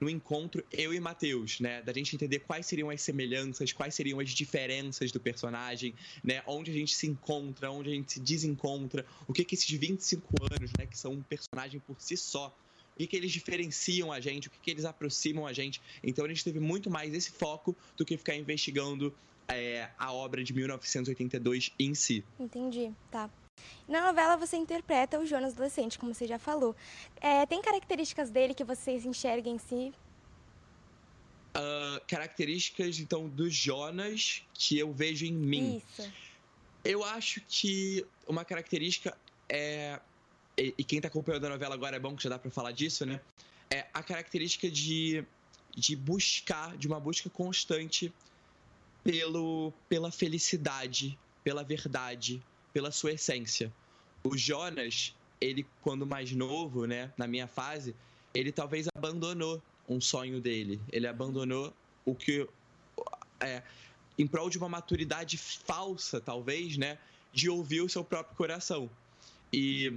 [0.00, 1.82] no encontro eu e Matheus, né?
[1.82, 5.94] Da gente entender quais seriam as semelhanças, quais seriam as diferenças do personagem,
[6.24, 6.42] né?
[6.46, 10.28] Onde a gente se encontra, onde a gente se desencontra, o que que esses 25
[10.50, 12.56] anos, né, que são um personagem por si só,
[12.94, 15.80] o que, que eles diferenciam a gente, o que, que eles aproximam a gente.
[16.02, 19.14] Então a gente teve muito mais esse foco do que ficar investigando
[19.48, 22.24] é, a obra de 1982 em si.
[22.38, 23.30] Entendi, tá.
[23.88, 26.74] Na novela você interpreta o Jonas adolescente, como você já falou.
[27.20, 29.92] É, tem características dele que vocês enxerguem em si?
[31.54, 35.82] Uh, características, então, do Jonas que eu vejo em mim.
[35.86, 36.10] Isso.
[36.82, 39.16] Eu acho que uma característica
[39.48, 40.00] é.
[40.56, 42.72] E, e quem tá acompanhando a novela agora é bom que já dá pra falar
[42.72, 43.20] disso, né?
[43.70, 45.24] É a característica de,
[45.74, 48.12] de buscar, de uma busca constante
[49.04, 52.42] pelo, pela felicidade, pela verdade,
[52.72, 53.72] pela sua essência.
[54.24, 57.94] O Jonas, ele quando mais novo, né, na minha fase,
[58.34, 60.80] ele talvez abandonou um sonho dele.
[60.90, 61.72] Ele abandonou
[62.04, 62.48] o que
[63.40, 63.62] é
[64.18, 66.98] em prol de uma maturidade falsa, talvez, né,
[67.32, 68.90] de ouvir o seu próprio coração.
[69.52, 69.92] E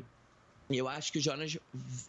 [0.69, 1.57] eu acho que o Jonas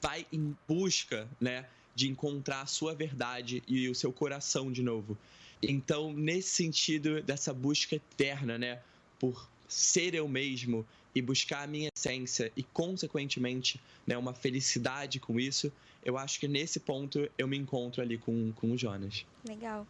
[0.00, 5.16] vai em busca, né, de encontrar a sua verdade e o seu coração de novo.
[5.62, 8.80] Então, nesse sentido dessa busca eterna, né,
[9.18, 15.40] por ser eu mesmo e buscar a minha essência e, consequentemente, né, uma felicidade com
[15.40, 15.72] isso,
[16.04, 19.24] eu acho que nesse ponto eu me encontro ali com, com o Jonas.
[19.44, 19.86] Legal.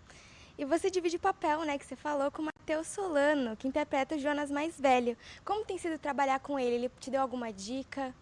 [0.58, 4.14] E você divide o papel, né, que você falou, com o Matheus Solano, que interpreta
[4.14, 5.16] o Jonas mais velho.
[5.44, 6.76] Como tem sido trabalhar com ele?
[6.76, 8.14] Ele te deu alguma dica?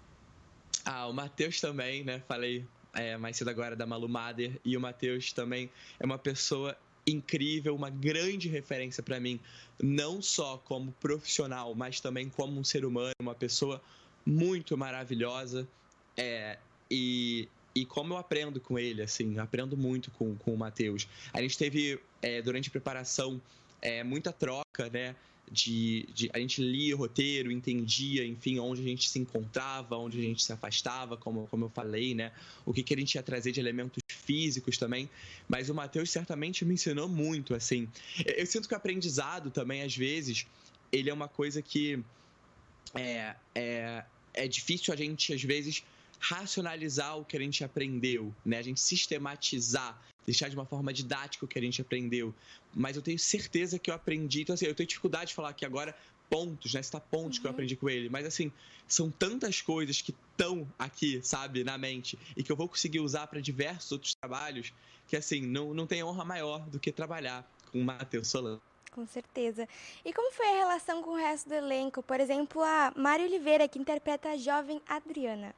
[0.85, 2.23] Ah, o Matheus também, né?
[2.27, 4.61] Falei é, mais cedo agora da Malu Mader.
[4.65, 6.77] E o Matheus também é uma pessoa
[7.07, 9.39] incrível, uma grande referência para mim,
[9.83, 13.83] não só como profissional, mas também como um ser humano, uma pessoa
[14.25, 15.69] muito maravilhosa.
[16.17, 16.59] É,
[16.91, 21.07] e, e como eu aprendo com ele, assim, aprendo muito com, com o Matheus.
[21.33, 23.41] A gente teve, é, durante a preparação,
[23.83, 25.15] é, muita troca, né?
[25.51, 30.19] de, de, a gente lia o roteiro, entendia, enfim, onde a gente se encontrava, onde
[30.19, 32.33] a gente se afastava, como, como eu falei, né?
[32.65, 35.09] O que, que a gente ia trazer de elementos físicos também.
[35.49, 37.89] Mas o Matheus certamente me ensinou muito, assim.
[38.25, 40.47] Eu, sinto que o aprendizado também, às vezes,
[40.91, 42.03] ele é uma coisa que
[42.95, 45.83] é, é, é difícil a gente, às vezes,
[46.19, 48.59] racionalizar o que a gente aprendeu, né?
[48.59, 52.35] A gente sistematizar deixar de uma forma didática o que a gente aprendeu.
[52.75, 54.43] Mas eu tenho certeza que eu aprendi.
[54.43, 55.95] Então, assim, eu tenho dificuldade de falar aqui agora
[56.29, 56.83] pontos, né?
[56.83, 57.43] Citar pontos uhum.
[57.43, 57.55] que eu uhum.
[57.55, 58.09] aprendi com ele.
[58.09, 58.53] Mas, assim,
[58.87, 63.27] são tantas coisas que estão aqui, sabe, na mente, e que eu vou conseguir usar
[63.27, 64.73] para diversos outros trabalhos,
[65.09, 68.61] que, assim, não, não tem honra maior do que trabalhar com o Matheus Solano.
[68.93, 69.69] Com certeza.
[70.05, 72.03] E como foi a relação com o resto do elenco?
[72.03, 75.55] Por exemplo, a Mari Oliveira, que interpreta a jovem Adriana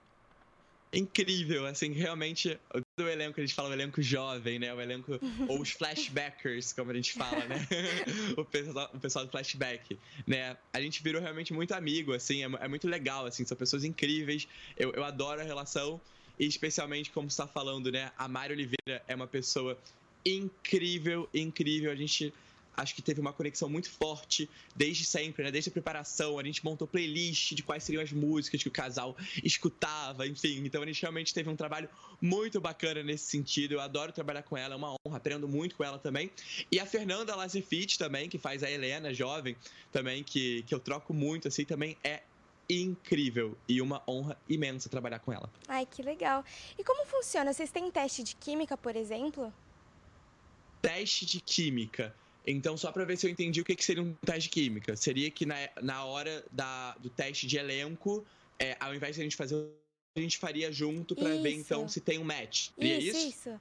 [0.92, 2.58] incrível, assim, realmente,
[3.04, 6.90] o elenco, a gente fala o elenco jovem, né, o elenco, ou os flashbackers, como
[6.90, 7.66] a gente fala, né,
[8.38, 12.48] o, pessoal, o pessoal do flashback, né, a gente virou realmente muito amigo, assim, é,
[12.60, 16.00] é muito legal, assim, são pessoas incríveis, eu, eu adoro a relação,
[16.38, 19.78] e especialmente, como você tá falando, né, a Mari Oliveira é uma pessoa
[20.24, 22.32] incrível, incrível, a gente
[22.76, 25.50] acho que teve uma conexão muito forte desde sempre, né?
[25.50, 29.16] Desde a preparação, a gente montou playlist de quais seriam as músicas que o casal
[29.42, 30.62] escutava, enfim.
[30.64, 31.88] Então a gente realmente teve um trabalho
[32.20, 33.72] muito bacana nesse sentido.
[33.72, 36.30] Eu adoro trabalhar com ela, é uma honra, aprendo muito com ela também.
[36.70, 39.56] E a Fernanda Lazefit também, que faz a Helena jovem,
[39.90, 42.22] também, que, que eu troco muito, assim, também é
[42.68, 45.48] incrível e uma honra imensa trabalhar com ela.
[45.68, 46.44] Ai, que legal.
[46.78, 47.52] E como funciona?
[47.52, 49.52] Vocês têm teste de química, por exemplo?
[50.82, 52.14] Teste de química.
[52.46, 54.94] Então, só para ver se eu entendi o que, que seria um teste de química.
[54.94, 58.24] Seria que na, na hora da, do teste de elenco,
[58.58, 59.68] é, ao invés de a gente fazer,
[60.16, 62.68] a gente faria junto para ver então se tem um match.
[62.78, 63.28] Seria isso, isso?
[63.28, 63.60] isso.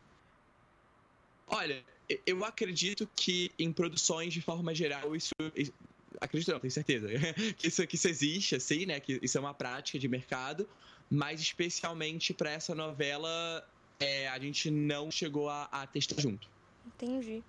[1.47, 1.83] Olha,
[2.25, 5.33] eu acredito que em produções de forma geral isso,
[6.21, 7.07] acredito não, tenho certeza
[7.57, 8.99] que isso, que isso existe, assim, né?
[8.99, 10.67] Que isso é uma prática de mercado,
[11.09, 13.67] mas especialmente para essa novela
[13.99, 16.47] é, a gente não chegou a, a testar junto.
[16.85, 17.43] Entendi.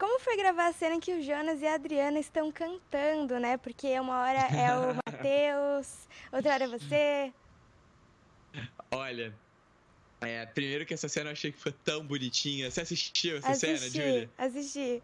[0.00, 3.58] Como foi gravar a cena em que o Jonas e a Adriana estão cantando, né?
[3.58, 7.34] Porque uma hora é o Matheus, outra hora é você.
[8.90, 9.38] Olha,
[10.22, 12.70] É, primeiro que essa cena eu achei que foi tão bonitinha.
[12.70, 14.30] Você assistiu essa assisti, cena, Julia?
[14.38, 15.02] Assisti.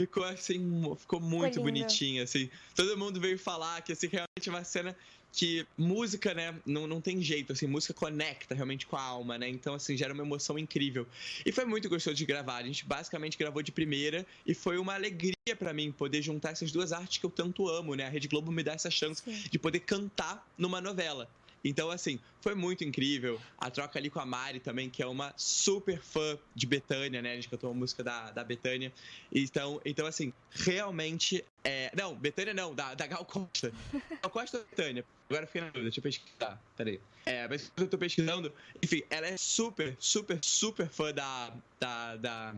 [0.00, 2.48] Ficou assim, ficou muito bonitinha, assim.
[2.74, 4.96] Todo mundo veio falar que assim, realmente é uma cena
[5.34, 9.48] que música, né, não, não tem jeito, assim, música conecta realmente com a alma, né?
[9.48, 11.06] Então, assim, gera uma emoção incrível.
[11.44, 12.58] E foi muito gostoso de gravar.
[12.58, 16.70] A gente basicamente gravou de primeira e foi uma alegria para mim poder juntar essas
[16.70, 18.06] duas artes que eu tanto amo, né?
[18.06, 19.48] A Rede Globo me dá essa chance Sim.
[19.50, 21.28] de poder cantar numa novela.
[21.64, 23.40] Então, assim, foi muito incrível.
[23.56, 27.32] A troca ali com a Mari também, que é uma super fã de Betânia, né?
[27.32, 28.92] A gente cantou uma música da, da Betânia.
[29.32, 31.42] Então, então, assim, realmente.
[31.64, 31.90] É...
[31.96, 33.72] Não, Betânia não, da, da Gal Costa.
[34.22, 35.04] Gal Costa ou Betânia?
[35.30, 36.62] Agora eu fiquei na dúvida, deixa eu pesquisar.
[36.76, 37.00] Peraí.
[37.24, 38.52] É, mas eu tô pesquisando.
[38.82, 41.50] Enfim, ela é super, super, super fã da,
[41.80, 42.54] da, da,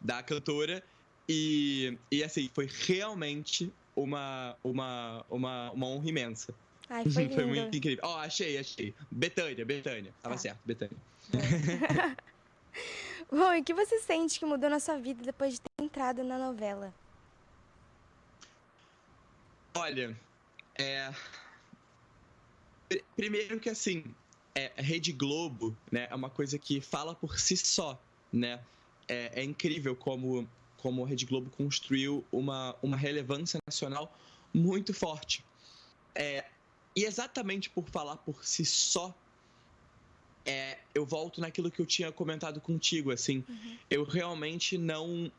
[0.00, 0.82] da cantora.
[1.28, 6.54] E, e, assim, foi realmente uma, uma, uma, uma honra imensa.
[6.90, 7.34] Ai, foi lindo.
[7.34, 8.02] Foi muito incrível.
[8.04, 8.94] Ó, achei, achei.
[9.10, 10.14] Betânia, Betânia.
[10.22, 10.40] Tava Tá.
[10.40, 10.96] certo, Betânia.
[13.30, 16.24] Bom, e o que você sente que mudou na sua vida depois de ter entrado
[16.24, 16.94] na novela?
[19.76, 20.18] Olha,
[20.78, 21.10] é.
[22.88, 24.02] pr- Primeiro que assim,
[24.56, 28.64] é, Rede Globo, né, é uma coisa que fala por si só, né?
[29.06, 34.18] É, é incrível como, como a Rede Globo construiu uma, uma relevância nacional
[34.54, 35.44] muito forte.
[36.16, 36.44] É,
[36.98, 39.16] e exatamente por falar por si só,
[40.44, 43.44] é, eu volto naquilo que eu tinha comentado contigo, assim.
[43.88, 45.30] Eu realmente não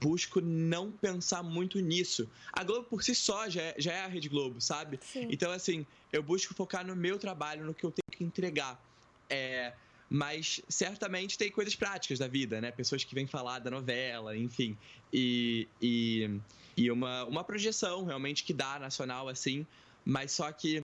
[0.00, 2.26] busco não pensar muito nisso.
[2.50, 4.98] A Globo por si só já é, já é a Rede Globo, sabe?
[5.02, 5.28] Sim.
[5.30, 8.82] Então, assim, eu busco focar no meu trabalho, no que eu tenho que entregar.
[9.28, 9.74] É,
[10.08, 12.70] mas certamente tem coisas práticas da vida, né?
[12.70, 14.78] Pessoas que vêm falar da novela, enfim.
[15.12, 16.40] E, e,
[16.74, 19.66] e uma, uma projeção realmente que dá nacional, assim.
[20.04, 20.81] Mas só que,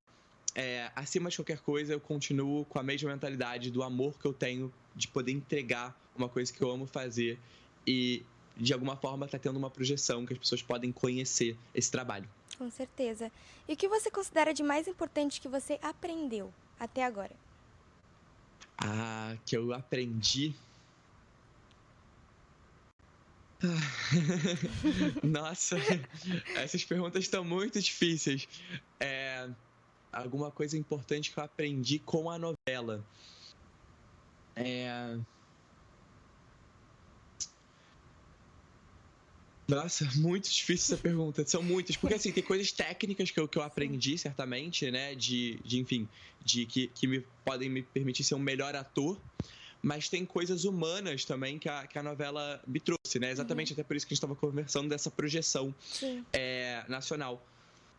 [0.58, 4.32] é, acima de qualquer coisa, eu continuo com a mesma mentalidade do amor que eu
[4.32, 7.38] tenho de poder entregar uma coisa que eu amo fazer
[7.86, 8.24] e,
[8.56, 12.28] de alguma forma, tá tendo uma projeção que as pessoas podem conhecer esse trabalho.
[12.58, 13.30] Com certeza.
[13.68, 17.36] E o que você considera de mais importante que você aprendeu até agora?
[18.76, 20.56] Ah, que eu aprendi.
[25.22, 25.76] Nossa,
[26.56, 28.48] essas perguntas estão muito difíceis.
[28.98, 29.48] É,
[30.22, 33.04] alguma coisa importante que eu aprendi com a novela.
[34.56, 35.18] É.
[39.68, 41.44] Nossa, muito difícil essa pergunta.
[41.46, 41.96] São muitas.
[41.96, 45.14] Porque, assim, tem coisas técnicas que eu, que eu aprendi, certamente, né?
[45.14, 46.08] De, de enfim,
[46.42, 49.20] de que, que me, podem me permitir ser um melhor ator.
[49.80, 53.30] Mas tem coisas humanas também que a, que a novela me trouxe, né?
[53.30, 55.72] Exatamente até por isso que a gente estava conversando dessa projeção
[56.32, 57.46] é, nacional.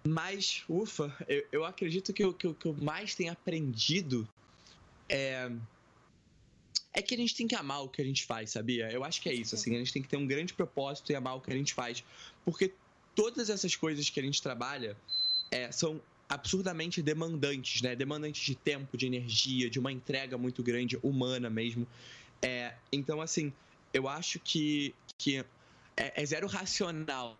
[0.08, 4.28] Mas, ufa, eu, eu acredito que o que, que eu mais tenho aprendido
[5.08, 5.52] é.
[6.92, 8.92] É que a gente tem que amar o que a gente faz, sabia?
[8.92, 9.76] Eu acho que é isso, assim.
[9.76, 12.04] A gente tem que ter um grande propósito e amar o que a gente faz.
[12.44, 12.74] Porque
[13.14, 14.98] todas essas coisas que a gente trabalha
[15.52, 17.96] é, são absurdamente demandantes, né?
[17.96, 21.88] Demandantes de tempo, de energia, de uma entrega muito grande, humana mesmo.
[22.42, 23.54] É, então, assim,
[23.94, 25.46] eu acho que, que
[25.96, 27.38] é, é zero racional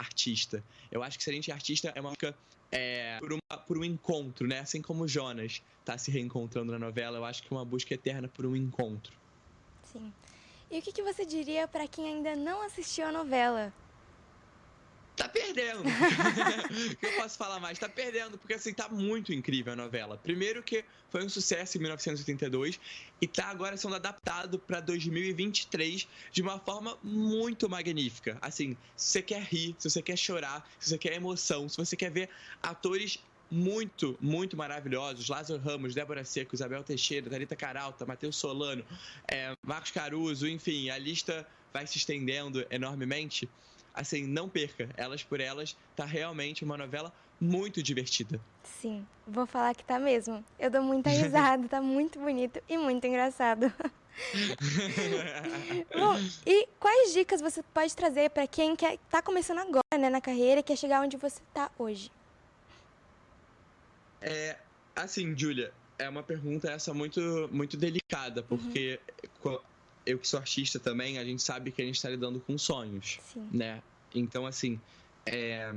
[0.00, 0.64] artista.
[0.90, 2.34] Eu acho que se a gente é artista é uma música
[2.72, 4.60] é, por, uma- por um encontro, né?
[4.60, 8.28] Assim como Jonas tá se reencontrando na novela, eu acho que é uma busca eterna
[8.28, 9.12] por um encontro.
[9.92, 10.12] Sim.
[10.70, 13.72] E o que, que você diria para quem ainda não assistiu a novela?
[15.20, 15.80] Tá perdendo.
[15.80, 17.78] O que eu posso falar mais?
[17.78, 20.16] Tá perdendo, porque assim, tá muito incrível a novela.
[20.16, 22.80] Primeiro que foi um sucesso em 1982
[23.20, 28.38] e tá agora sendo adaptado pra 2023 de uma forma muito magnífica.
[28.40, 31.94] Assim, se você quer rir, se você quer chorar, se você quer emoção, se você
[31.94, 32.30] quer ver
[32.62, 33.18] atores
[33.50, 35.28] muito, muito maravilhosos.
[35.28, 38.82] Lázaro Ramos, Débora Seco, Isabel Teixeira, Thalita Caralta, Matheus Solano,
[39.30, 43.46] é, Marcos Caruso, enfim, a lista vai se estendendo enormemente.
[43.94, 44.88] Assim, não perca.
[44.96, 48.40] Elas por Elas tá realmente uma novela muito divertida.
[48.62, 50.44] Sim, vou falar que tá mesmo.
[50.58, 53.72] Eu dou muita risada, tá muito bonito e muito engraçado.
[55.98, 56.16] Bom,
[56.46, 60.60] e quais dicas você pode trazer para quem quer tá começando agora, né, na carreira
[60.60, 62.10] e quer chegar onde você tá hoje?
[64.22, 64.56] É,
[64.94, 67.20] assim, Julia, é uma pergunta essa muito,
[67.52, 69.00] muito delicada, porque
[69.40, 69.62] co-
[70.10, 73.18] eu que sou artista também, a gente sabe que a gente está lidando com sonhos,
[73.32, 73.48] Sim.
[73.52, 73.82] né?
[74.14, 74.80] Então, assim,
[75.26, 75.72] é,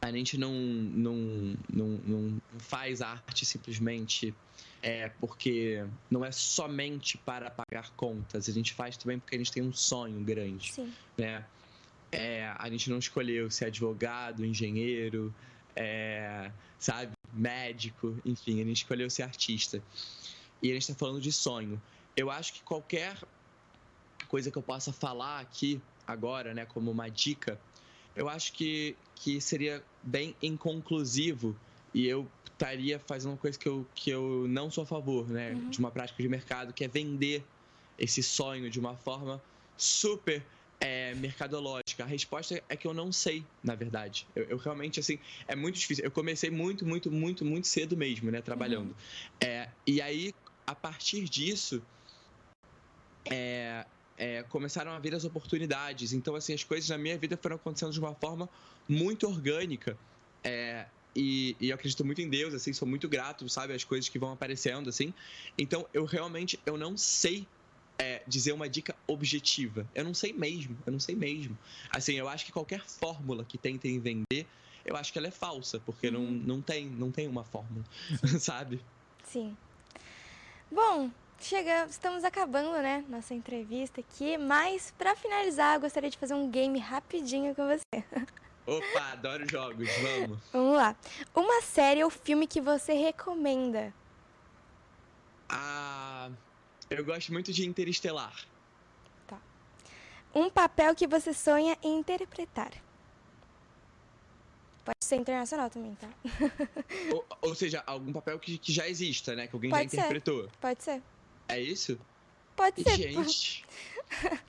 [0.00, 4.34] a gente não, não, não, não faz arte simplesmente
[4.82, 9.52] é, porque não é somente para pagar contas, a gente faz também porque a gente
[9.52, 10.92] tem um sonho grande, Sim.
[11.16, 11.44] né?
[12.10, 15.34] É, a gente não escolheu ser advogado, engenheiro,
[15.76, 19.82] é, sabe, médico, enfim, a gente escolheu ser artista.
[20.62, 21.80] E a gente está falando de sonho.
[22.18, 23.16] Eu acho que qualquer
[24.26, 27.60] coisa que eu possa falar aqui agora, né, como uma dica,
[28.16, 31.54] eu acho que, que seria bem inconclusivo
[31.94, 35.52] e eu estaria fazendo uma coisa que eu, que eu não sou a favor, né,
[35.52, 35.70] Uhum.
[35.70, 37.44] de uma prática de mercado, que é vender
[37.96, 39.40] esse sonho de uma forma
[39.76, 40.44] super
[40.80, 42.02] é, mercadológica.
[42.02, 44.26] A resposta é que eu não sei, na verdade.
[44.34, 46.04] Eu, eu realmente, assim, é muito difícil.
[46.04, 48.96] Eu comecei muito, muito, muito, muito cedo mesmo, né, trabalhando.
[49.40, 50.32] É, e aí,
[50.66, 51.86] a partir disso,
[53.30, 53.84] é,
[54.16, 56.12] é, começaram a vir as oportunidades.
[56.12, 58.48] Então, assim, as coisas na minha vida foram acontecendo de uma forma
[58.88, 59.96] muito orgânica.
[60.42, 64.08] É, e, e eu acredito muito em Deus, assim, sou muito grato, sabe, as coisas
[64.08, 65.12] que vão aparecendo, assim.
[65.56, 67.46] Então, eu realmente, eu não sei
[67.98, 69.86] é, dizer uma dica objetiva.
[69.94, 71.58] Eu não sei mesmo, eu não sei mesmo.
[71.90, 74.46] Assim, eu acho que qualquer fórmula que tentem vender,
[74.84, 77.84] eu acho que ela é falsa, porque não, não tem, não tem uma fórmula,
[78.38, 78.80] sabe?
[79.24, 79.56] Sim.
[80.70, 81.10] Bom,
[81.40, 86.50] chega, estamos acabando, né, nossa entrevista aqui, mas para finalizar, eu gostaria de fazer um
[86.50, 88.04] game rapidinho com você.
[88.66, 90.38] Opa, adoro jogos, vamos.
[90.52, 90.94] Vamos lá.
[91.34, 93.94] Uma série ou filme que você recomenda?
[95.48, 96.30] Ah,
[96.90, 98.34] eu gosto muito de Interestelar.
[100.34, 102.70] Um papel que você sonha em interpretar?
[104.84, 106.08] Pode ser internacional também, tá?
[107.12, 109.46] ou, ou seja, algum papel que, que já exista, né?
[109.46, 109.96] Que alguém Pode já ser.
[109.96, 110.48] interpretou.
[110.60, 111.02] Pode ser.
[111.48, 111.98] É isso?
[112.54, 112.96] Pode ser.
[112.96, 113.64] Gente.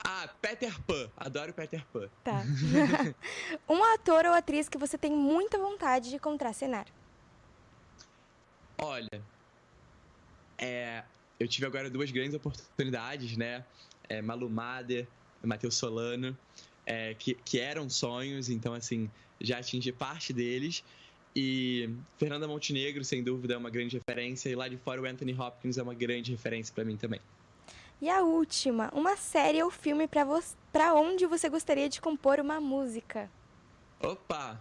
[0.02, 1.10] Ah, Peter Pan.
[1.16, 2.08] Adoro Peter Pan.
[2.24, 2.42] Tá.
[3.68, 6.86] um ator ou atriz que você tem muita vontade de contracenar?
[8.78, 9.22] Olha,
[10.58, 11.04] é,
[11.38, 13.64] eu tive agora duas grandes oportunidades, né?
[14.08, 15.06] É, Malu Mader,
[15.42, 16.36] Matheus Solano,
[16.84, 20.84] é, que, que eram sonhos, então, assim, já atingi parte deles.
[21.34, 24.48] E Fernanda Montenegro, sem dúvida, é uma grande referência.
[24.48, 27.20] E lá de fora, o Anthony Hopkins é uma grande referência para mim também.
[28.00, 32.40] E a última, uma série ou filme pra vo pra onde você gostaria de compor
[32.40, 33.30] uma música?
[34.00, 34.60] Opa!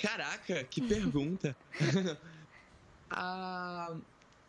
[0.00, 1.56] Caraca, que pergunta!
[3.10, 3.96] ah,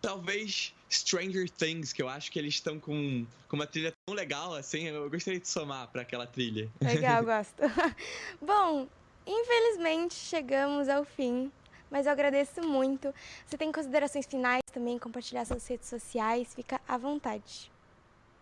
[0.01, 4.53] talvez Stranger Things, que eu acho que eles estão com, com uma trilha tão legal
[4.53, 6.69] assim, eu gostaria de somar para aquela trilha.
[6.79, 7.55] Legal, gosto.
[8.41, 8.87] Bom,
[9.27, 11.51] infelizmente chegamos ao fim,
[11.91, 13.13] mas eu agradeço muito.
[13.45, 17.69] Você tem considerações finais também, compartilhar suas redes sociais, fica à vontade.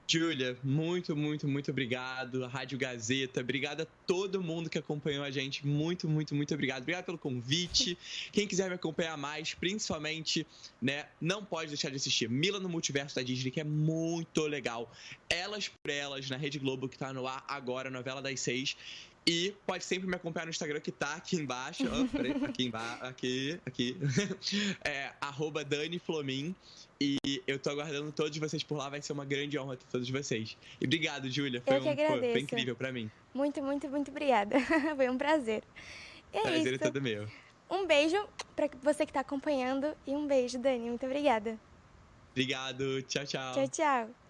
[0.07, 2.45] Júlia, muito, muito, muito obrigado.
[2.45, 5.65] A Rádio Gazeta, obrigado a todo mundo que acompanhou a gente.
[5.65, 6.83] Muito, muito, muito obrigado.
[6.83, 7.97] Obrigado pelo convite.
[8.31, 10.45] Quem quiser me acompanhar mais, principalmente,
[10.79, 14.91] né, não pode deixar de assistir Mila no Multiverso da Disney, que é muito legal.
[15.27, 18.77] Elas por Elas, na Rede Globo, que tá no ar agora, novela das seis.
[19.27, 21.83] E pode sempre me acompanhar no Instagram, que tá aqui embaixo.
[21.91, 23.97] Ó, peraí, aqui embaixo, aqui, aqui.
[24.85, 26.55] É, arroba Dani Flomin.
[27.01, 30.09] E eu tô aguardando todos vocês por lá, vai ser uma grande honra ter todos
[30.09, 30.55] vocês.
[30.79, 31.61] E obrigado, Júlia.
[31.61, 33.09] Foi, um, foi, foi incrível pra mim.
[33.33, 34.55] Muito, muito, muito obrigada.
[34.95, 35.61] Foi um prazer.
[36.33, 36.83] E é Prazer é isso.
[36.83, 37.27] todo meu.
[37.69, 38.15] Um beijo
[38.55, 40.87] pra você que tá acompanhando e um beijo, Dani.
[40.87, 41.59] Muito obrigada.
[42.31, 43.53] Obrigado, tchau, tchau.
[43.53, 44.24] Tchau, tchau.